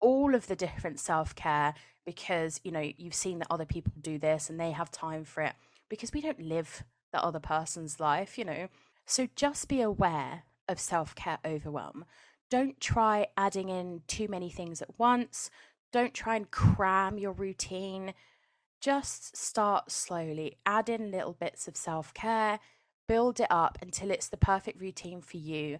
all 0.00 0.34
of 0.34 0.46
the 0.46 0.56
different 0.56 1.00
self 1.00 1.34
care 1.34 1.74
because 2.04 2.60
you 2.64 2.72
know 2.72 2.92
you've 2.98 3.14
seen 3.14 3.38
that 3.38 3.48
other 3.50 3.64
people 3.64 3.92
do 4.00 4.18
this 4.18 4.50
and 4.50 4.60
they 4.60 4.72
have 4.72 4.90
time 4.90 5.24
for 5.24 5.42
it 5.42 5.54
because 5.88 6.12
we 6.12 6.20
don't 6.20 6.40
live 6.40 6.82
the 7.12 7.22
other 7.22 7.40
person's 7.40 8.00
life, 8.00 8.38
you 8.38 8.44
know. 8.44 8.68
So 9.06 9.28
just 9.36 9.68
be 9.68 9.80
aware 9.80 10.44
of 10.68 10.80
self 10.80 11.14
care 11.14 11.38
overwhelm. 11.44 12.04
don't 12.50 12.78
try 12.80 13.26
adding 13.36 13.68
in 13.70 14.02
too 14.06 14.28
many 14.28 14.50
things 14.50 14.82
at 14.82 14.98
once. 14.98 15.50
Don't 15.92 16.12
try 16.14 16.36
and 16.36 16.50
cram 16.50 17.18
your 17.18 17.32
routine. 17.32 18.12
Just 18.80 19.36
start 19.36 19.90
slowly, 19.90 20.56
add 20.66 20.88
in 20.88 21.10
little 21.10 21.32
bits 21.34 21.68
of 21.68 21.76
self 21.76 22.12
care, 22.14 22.58
build 23.08 23.40
it 23.40 23.46
up 23.50 23.78
until 23.80 24.10
it's 24.10 24.28
the 24.28 24.36
perfect 24.36 24.80
routine 24.80 25.20
for 25.22 25.36
you, 25.38 25.78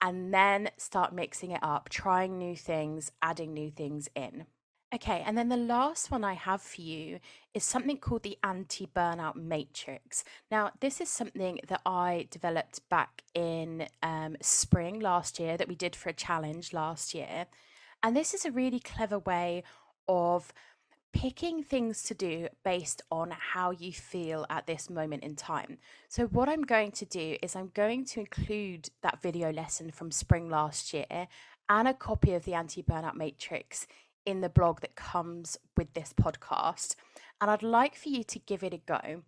and 0.00 0.32
then 0.32 0.70
start 0.76 1.12
mixing 1.12 1.50
it 1.52 1.62
up, 1.62 1.88
trying 1.88 2.38
new 2.38 2.56
things, 2.56 3.12
adding 3.22 3.52
new 3.52 3.70
things 3.70 4.08
in. 4.14 4.46
Okay, 4.94 5.22
and 5.26 5.36
then 5.36 5.50
the 5.50 5.56
last 5.56 6.10
one 6.10 6.24
I 6.24 6.32
have 6.32 6.62
for 6.62 6.80
you 6.80 7.20
is 7.52 7.62
something 7.62 7.98
called 7.98 8.22
the 8.22 8.38
anti 8.42 8.86
burnout 8.86 9.36
matrix. 9.36 10.24
Now, 10.50 10.70
this 10.80 11.02
is 11.02 11.10
something 11.10 11.60
that 11.68 11.82
I 11.84 12.26
developed 12.30 12.80
back 12.88 13.22
in 13.34 13.86
um, 14.02 14.38
spring 14.40 14.98
last 15.00 15.38
year 15.38 15.58
that 15.58 15.68
we 15.68 15.74
did 15.74 15.94
for 15.94 16.08
a 16.08 16.14
challenge 16.14 16.72
last 16.72 17.12
year. 17.12 17.46
And 18.02 18.16
this 18.16 18.32
is 18.32 18.46
a 18.46 18.50
really 18.50 18.80
clever 18.80 19.18
way 19.18 19.62
of 20.08 20.54
picking 21.12 21.62
things 21.62 22.02
to 22.04 22.14
do 22.14 22.48
based 22.64 23.02
on 23.10 23.30
how 23.30 23.72
you 23.72 23.92
feel 23.92 24.46
at 24.48 24.66
this 24.66 24.88
moment 24.88 25.22
in 25.22 25.36
time. 25.36 25.76
So, 26.08 26.24
what 26.28 26.48
I'm 26.48 26.62
going 26.62 26.92
to 26.92 27.04
do 27.04 27.36
is 27.42 27.54
I'm 27.54 27.72
going 27.74 28.06
to 28.06 28.20
include 28.20 28.88
that 29.02 29.20
video 29.20 29.52
lesson 29.52 29.90
from 29.90 30.10
spring 30.10 30.48
last 30.48 30.94
year 30.94 31.28
and 31.68 31.86
a 31.86 31.92
copy 31.92 32.32
of 32.32 32.44
the 32.44 32.54
anti 32.54 32.82
burnout 32.82 33.16
matrix 33.16 33.86
in 34.28 34.42
the 34.42 34.48
blog 34.50 34.80
that 34.82 34.94
comes 34.94 35.56
with 35.74 35.94
this 35.94 36.12
podcast. 36.12 36.94
And 37.40 37.50
I'd 37.50 37.62
like 37.62 37.94
for 37.94 38.10
you 38.10 38.22
to 38.24 38.38
give 38.38 38.62
it 38.62 38.74
a 38.74 38.78
go. 38.78 39.22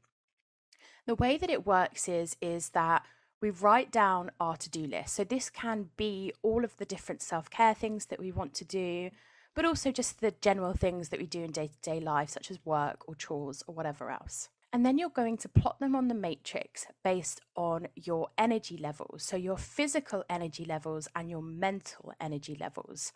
The 1.06 1.14
way 1.14 1.38
that 1.38 1.48
it 1.48 1.66
works 1.66 2.06
is 2.06 2.36
is 2.42 2.70
that 2.70 3.06
we 3.40 3.48
write 3.48 3.90
down 3.90 4.30
our 4.38 4.56
to-do 4.58 4.84
list. 4.84 5.14
So 5.14 5.24
this 5.24 5.48
can 5.48 5.88
be 5.96 6.34
all 6.42 6.62
of 6.64 6.76
the 6.76 6.84
different 6.84 7.22
self-care 7.22 7.72
things 7.72 8.06
that 8.06 8.20
we 8.20 8.30
want 8.30 8.52
to 8.54 8.64
do, 8.66 9.10
but 9.54 9.64
also 9.64 9.90
just 9.90 10.20
the 10.20 10.34
general 10.42 10.74
things 10.74 11.08
that 11.08 11.18
we 11.18 11.24
do 11.26 11.42
in 11.42 11.50
day-to-day 11.50 12.00
life 12.00 12.28
such 12.28 12.50
as 12.50 12.58
work 12.66 13.08
or 13.08 13.14
chores 13.14 13.64
or 13.66 13.74
whatever 13.74 14.10
else. 14.10 14.50
And 14.72 14.86
then 14.86 14.98
you're 14.98 15.10
going 15.10 15.36
to 15.38 15.48
plot 15.48 15.80
them 15.80 15.96
on 15.96 16.06
the 16.06 16.14
matrix 16.14 16.86
based 17.02 17.40
on 17.56 17.88
your 17.96 18.28
energy 18.38 18.76
levels. 18.76 19.24
So, 19.24 19.36
your 19.36 19.56
physical 19.56 20.24
energy 20.30 20.64
levels 20.64 21.08
and 21.16 21.28
your 21.28 21.42
mental 21.42 22.12
energy 22.20 22.56
levels. 22.58 23.12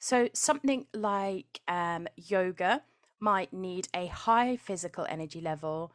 So, 0.00 0.28
something 0.34 0.86
like 0.92 1.60
um, 1.68 2.08
yoga 2.16 2.82
might 3.20 3.52
need 3.52 3.86
a 3.94 4.06
high 4.06 4.56
physical 4.56 5.06
energy 5.08 5.40
level, 5.40 5.92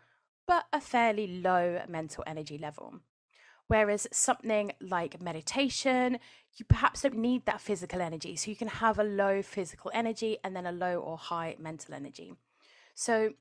but 0.47 0.65
a 0.71 0.79
fairly 0.79 1.41
low 1.41 1.81
mental 1.89 2.23
energy 2.25 2.57
level. 2.57 2.99
Whereas 3.67 4.07
something 4.11 4.71
like 4.81 5.21
meditation, 5.21 6.19
you 6.55 6.65
perhaps 6.65 7.01
don't 7.01 7.17
need 7.17 7.45
that 7.45 7.61
physical 7.61 8.01
energy. 8.01 8.37
So, 8.37 8.49
you 8.49 8.55
can 8.55 8.69
have 8.69 8.97
a 8.97 9.03
low 9.03 9.41
physical 9.41 9.91
energy 9.93 10.37
and 10.41 10.55
then 10.55 10.65
a 10.65 10.71
low 10.71 10.99
or 10.99 11.17
high 11.17 11.57
mental 11.59 11.93
energy. 11.93 12.31
So, 12.95 13.33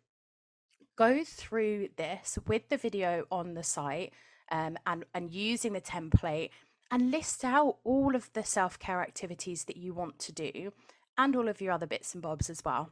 go 1.01 1.25
through 1.25 1.89
this 1.97 2.39
with 2.47 2.69
the 2.69 2.77
video 2.77 3.25
on 3.33 3.55
the 3.55 3.63
site 3.63 4.13
um, 4.53 4.77
and, 4.87 5.03
and 5.15 5.31
using 5.31 5.73
the 5.73 5.81
template 5.81 6.51
and 6.91 7.11
list 7.11 7.43
out 7.43 7.79
all 7.85 8.15
of 8.15 8.31
the 8.35 8.45
self 8.45 8.79
care 8.79 9.01
activities 9.01 9.65
that 9.65 9.79
you 9.79 9.95
want 9.95 10.19
to 10.19 10.31
do 10.31 10.75
and 11.17 11.35
all 11.35 11.49
of 11.49 11.63
your 11.63 11.73
other 11.73 11.87
bits 11.87 12.13
and 12.13 12.23
bobs 12.23 12.51
as 12.51 12.63
well. 12.67 12.91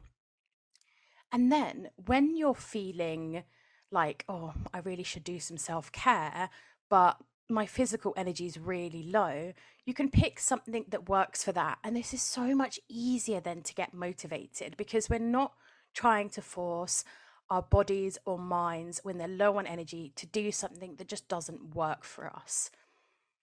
And 1.31 1.51
then 1.51 1.89
when 2.07 2.35
you're 2.35 2.55
feeling 2.55 3.43
like, 3.91 4.25
oh, 4.27 4.53
I 4.73 4.79
really 4.79 5.03
should 5.03 5.23
do 5.23 5.39
some 5.39 5.57
self 5.57 5.91
care, 5.91 6.49
but 6.89 7.17
my 7.47 7.67
physical 7.67 8.15
energy 8.17 8.47
is 8.47 8.57
really 8.57 9.03
low, 9.03 9.53
you 9.85 9.93
can 9.93 10.09
pick 10.09 10.39
something 10.39 10.85
that 10.87 11.09
works 11.09 11.43
for 11.43 11.51
that. 11.51 11.77
And 11.83 11.95
this 11.95 12.15
is 12.15 12.23
so 12.23 12.55
much 12.55 12.79
easier 12.89 13.39
than 13.39 13.61
to 13.61 13.75
get 13.75 13.93
motivated 13.93 14.77
because 14.77 15.11
we're 15.11 15.19
not 15.19 15.53
trying 15.93 16.29
to 16.29 16.41
force 16.41 17.03
our 17.49 17.61
bodies 17.61 18.17
or 18.25 18.37
minds 18.37 19.01
when 19.03 19.17
they're 19.17 19.27
low 19.27 19.57
on 19.57 19.65
energy 19.65 20.11
to 20.15 20.25
do 20.25 20.51
something 20.51 20.95
that 20.95 21.07
just 21.07 21.27
doesn't 21.27 21.75
work 21.75 22.03
for 22.03 22.27
us. 22.27 22.69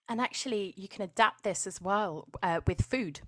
And 0.08 0.20
actually, 0.20 0.72
you 0.76 0.88
can 0.88 1.02
adapt 1.02 1.42
this 1.42 1.66
as 1.66 1.80
well 1.80 2.28
uh, 2.42 2.60
with 2.66 2.82
food. 2.82 3.20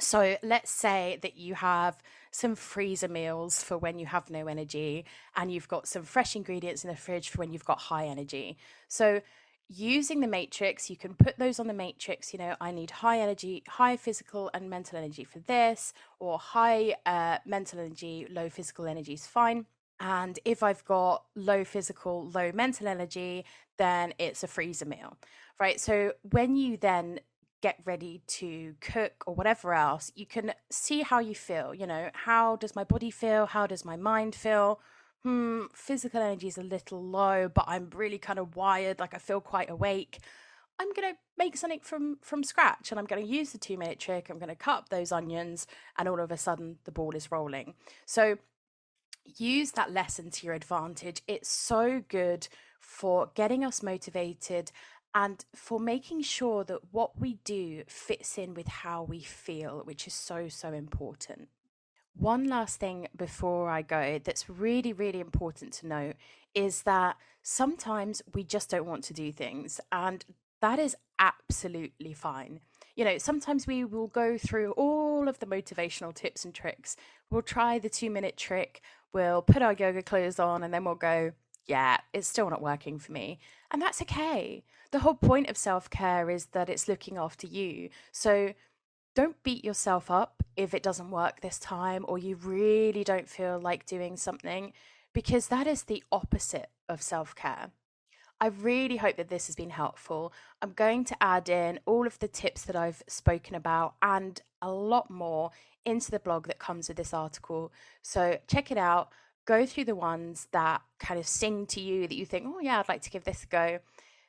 So 0.00 0.36
let's 0.42 0.70
say 0.70 1.18
that 1.22 1.36
you 1.36 1.54
have 1.54 2.00
some 2.30 2.54
freezer 2.54 3.08
meals 3.08 3.62
for 3.62 3.76
when 3.76 3.98
you 3.98 4.06
have 4.06 4.30
no 4.30 4.46
energy, 4.46 5.04
and 5.34 5.50
you've 5.50 5.66
got 5.66 5.88
some 5.88 6.04
fresh 6.04 6.36
ingredients 6.36 6.84
in 6.84 6.90
the 6.90 6.96
fridge 6.96 7.30
for 7.30 7.38
when 7.38 7.52
you've 7.52 7.64
got 7.64 7.78
high 7.78 8.06
energy. 8.06 8.58
So 8.86 9.22
using 9.68 10.20
the 10.20 10.28
matrix, 10.28 10.88
you 10.88 10.96
can 10.96 11.14
put 11.14 11.38
those 11.38 11.58
on 11.58 11.66
the 11.66 11.74
matrix. 11.74 12.32
You 12.32 12.38
know, 12.38 12.54
I 12.60 12.70
need 12.70 12.90
high 12.90 13.18
energy, 13.18 13.64
high 13.66 13.96
physical 13.96 14.50
and 14.54 14.70
mental 14.70 14.98
energy 14.98 15.24
for 15.24 15.40
this, 15.40 15.92
or 16.20 16.38
high 16.38 16.94
uh, 17.04 17.38
mental 17.44 17.80
energy, 17.80 18.26
low 18.30 18.48
physical 18.48 18.86
energy 18.86 19.14
is 19.14 19.26
fine. 19.26 19.66
And 20.00 20.38
if 20.44 20.62
I've 20.62 20.84
got 20.84 21.24
low 21.34 21.64
physical, 21.64 22.30
low 22.30 22.52
mental 22.52 22.86
energy, 22.86 23.44
then 23.78 24.14
it's 24.18 24.42
a 24.42 24.48
freezer 24.48 24.86
meal 24.86 25.16
right? 25.58 25.80
So 25.80 26.12
when 26.22 26.56
you 26.56 26.76
then 26.76 27.20
get 27.60 27.76
ready 27.84 28.22
to 28.26 28.74
cook 28.80 29.24
or 29.26 29.34
whatever 29.34 29.74
else, 29.74 30.12
you 30.14 30.26
can 30.26 30.52
see 30.70 31.02
how 31.02 31.18
you 31.18 31.34
feel. 31.34 31.74
You 31.74 31.86
know, 31.86 32.10
how 32.14 32.56
does 32.56 32.76
my 32.76 32.84
body 32.84 33.10
feel? 33.10 33.46
How 33.46 33.66
does 33.66 33.84
my 33.84 33.96
mind 33.96 34.34
feel? 34.34 34.80
Hmm, 35.24 35.62
physical 35.74 36.22
energy 36.22 36.46
is 36.46 36.58
a 36.58 36.62
little 36.62 37.02
low, 37.02 37.50
but 37.52 37.64
I'm 37.66 37.90
really 37.94 38.18
kind 38.18 38.38
of 38.38 38.54
wired, 38.54 39.00
like 39.00 39.14
I 39.14 39.18
feel 39.18 39.40
quite 39.40 39.68
awake. 39.68 40.20
I'm 40.78 40.92
going 40.92 41.12
to 41.12 41.18
make 41.36 41.56
something 41.56 41.80
from 41.80 42.18
from 42.22 42.44
scratch 42.44 42.92
and 42.92 43.00
I'm 43.00 43.06
going 43.06 43.20
to 43.20 43.28
use 43.28 43.50
the 43.50 43.58
2 43.58 43.76
minute 43.76 43.98
trick. 43.98 44.30
I'm 44.30 44.38
going 44.38 44.48
to 44.48 44.54
cut 44.54 44.78
up 44.78 44.88
those 44.90 45.10
onions 45.10 45.66
and 45.98 46.08
all 46.08 46.20
of 46.20 46.30
a 46.30 46.36
sudden 46.36 46.78
the 46.84 46.92
ball 46.92 47.16
is 47.16 47.32
rolling. 47.32 47.74
So 48.06 48.38
use 49.36 49.72
that 49.72 49.92
lesson 49.92 50.30
to 50.30 50.46
your 50.46 50.54
advantage. 50.54 51.22
It's 51.26 51.48
so 51.50 52.02
good 52.08 52.48
for 52.80 53.30
getting 53.34 53.64
us 53.64 53.82
motivated 53.82 54.72
and 55.14 55.44
for 55.54 55.80
making 55.80 56.22
sure 56.22 56.64
that 56.64 56.92
what 56.92 57.18
we 57.18 57.34
do 57.44 57.82
fits 57.86 58.38
in 58.38 58.54
with 58.54 58.68
how 58.68 59.02
we 59.02 59.20
feel, 59.20 59.82
which 59.84 60.06
is 60.06 60.14
so, 60.14 60.48
so 60.48 60.72
important. 60.72 61.48
One 62.14 62.48
last 62.48 62.80
thing 62.80 63.08
before 63.16 63.70
I 63.70 63.82
go 63.82 64.20
that's 64.22 64.50
really, 64.50 64.92
really 64.92 65.20
important 65.20 65.72
to 65.74 65.86
note 65.86 66.16
is 66.54 66.82
that 66.82 67.16
sometimes 67.42 68.22
we 68.34 68.42
just 68.42 68.70
don't 68.70 68.86
want 68.86 69.04
to 69.04 69.14
do 69.14 69.30
things, 69.30 69.80
and 69.92 70.24
that 70.60 70.78
is 70.78 70.96
absolutely 71.18 72.12
fine. 72.12 72.60
You 72.96 73.04
know, 73.04 73.18
sometimes 73.18 73.66
we 73.66 73.84
will 73.84 74.08
go 74.08 74.36
through 74.36 74.72
all 74.72 75.28
of 75.28 75.38
the 75.38 75.46
motivational 75.46 76.12
tips 76.12 76.44
and 76.44 76.52
tricks. 76.52 76.96
We'll 77.30 77.42
try 77.42 77.78
the 77.78 77.88
two 77.88 78.10
minute 78.10 78.36
trick, 78.36 78.82
we'll 79.12 79.42
put 79.42 79.62
our 79.62 79.72
yoga 79.72 80.02
clothes 80.02 80.38
on, 80.38 80.62
and 80.62 80.72
then 80.72 80.84
we'll 80.84 80.94
go, 80.94 81.32
yeah, 81.66 81.98
it's 82.12 82.26
still 82.26 82.50
not 82.50 82.62
working 82.62 82.98
for 82.98 83.12
me. 83.12 83.38
And 83.70 83.80
that's 83.80 84.02
okay. 84.02 84.64
The 84.90 85.00
whole 85.00 85.14
point 85.14 85.50
of 85.50 85.56
self 85.56 85.90
care 85.90 86.30
is 86.30 86.46
that 86.46 86.70
it's 86.70 86.88
looking 86.88 87.18
after 87.18 87.46
you. 87.46 87.90
So 88.10 88.54
don't 89.14 89.42
beat 89.42 89.64
yourself 89.64 90.10
up 90.10 90.42
if 90.56 90.74
it 90.74 90.82
doesn't 90.82 91.10
work 91.10 91.40
this 91.40 91.58
time 91.58 92.04
or 92.08 92.18
you 92.18 92.36
really 92.36 93.04
don't 93.04 93.28
feel 93.28 93.60
like 93.60 93.84
doing 93.84 94.16
something, 94.16 94.72
because 95.12 95.48
that 95.48 95.66
is 95.66 95.84
the 95.84 96.02
opposite 96.10 96.70
of 96.88 97.02
self 97.02 97.34
care. 97.34 97.70
I 98.40 98.46
really 98.48 98.96
hope 98.96 99.16
that 99.16 99.28
this 99.28 99.46
has 99.48 99.56
been 99.56 99.70
helpful. 99.70 100.32
I'm 100.62 100.72
going 100.72 101.04
to 101.04 101.22
add 101.22 101.48
in 101.48 101.80
all 101.86 102.06
of 102.06 102.18
the 102.20 102.28
tips 102.28 102.62
that 102.64 102.76
I've 102.76 103.02
spoken 103.08 103.54
about 103.54 103.94
and 104.00 104.40
a 104.62 104.70
lot 104.70 105.10
more 105.10 105.50
into 105.84 106.10
the 106.10 106.20
blog 106.20 106.46
that 106.46 106.58
comes 106.58 106.88
with 106.88 106.96
this 106.96 107.14
article. 107.14 107.72
So 108.02 108.38
check 108.46 108.70
it 108.70 108.78
out 108.78 109.10
go 109.48 109.64
through 109.64 109.86
the 109.86 109.94
ones 109.94 110.46
that 110.52 110.82
kind 111.00 111.18
of 111.18 111.26
sing 111.26 111.64
to 111.64 111.80
you 111.80 112.06
that 112.06 112.14
you 112.14 112.26
think, 112.26 112.44
oh, 112.46 112.60
yeah, 112.60 112.78
I'd 112.78 112.88
like 112.88 113.00
to 113.02 113.10
give 113.10 113.24
this 113.24 113.44
a 113.44 113.46
go. 113.46 113.78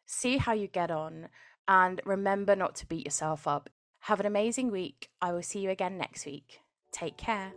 See 0.05 0.37
how 0.37 0.53
you 0.53 0.67
get 0.67 0.89
on 0.89 1.27
and 1.67 2.01
remember 2.05 2.55
not 2.55 2.73
to 2.75 2.85
beat 2.85 3.05
yourself 3.05 3.45
up. 3.45 3.69
Have 4.03 4.21
an 4.21 4.25
amazing 4.25 4.71
week. 4.71 5.09
I 5.21 5.33
will 5.33 5.43
see 5.43 5.59
you 5.59 5.71
again 5.71 5.97
next 5.97 6.25
week. 6.25 6.61
Take 6.93 7.17
care. 7.17 7.51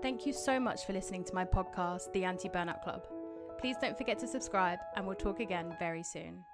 Thank 0.00 0.26
you 0.26 0.32
so 0.32 0.60
much 0.60 0.86
for 0.86 0.92
listening 0.92 1.24
to 1.24 1.34
my 1.34 1.44
podcast, 1.44 2.12
The 2.12 2.24
Anti 2.24 2.48
Burnout 2.48 2.82
Club. 2.82 3.06
Please 3.58 3.76
don't 3.80 3.98
forget 3.98 4.18
to 4.20 4.28
subscribe, 4.28 4.78
and 4.94 5.04
we'll 5.04 5.16
talk 5.16 5.40
again 5.40 5.74
very 5.80 6.04
soon. 6.04 6.44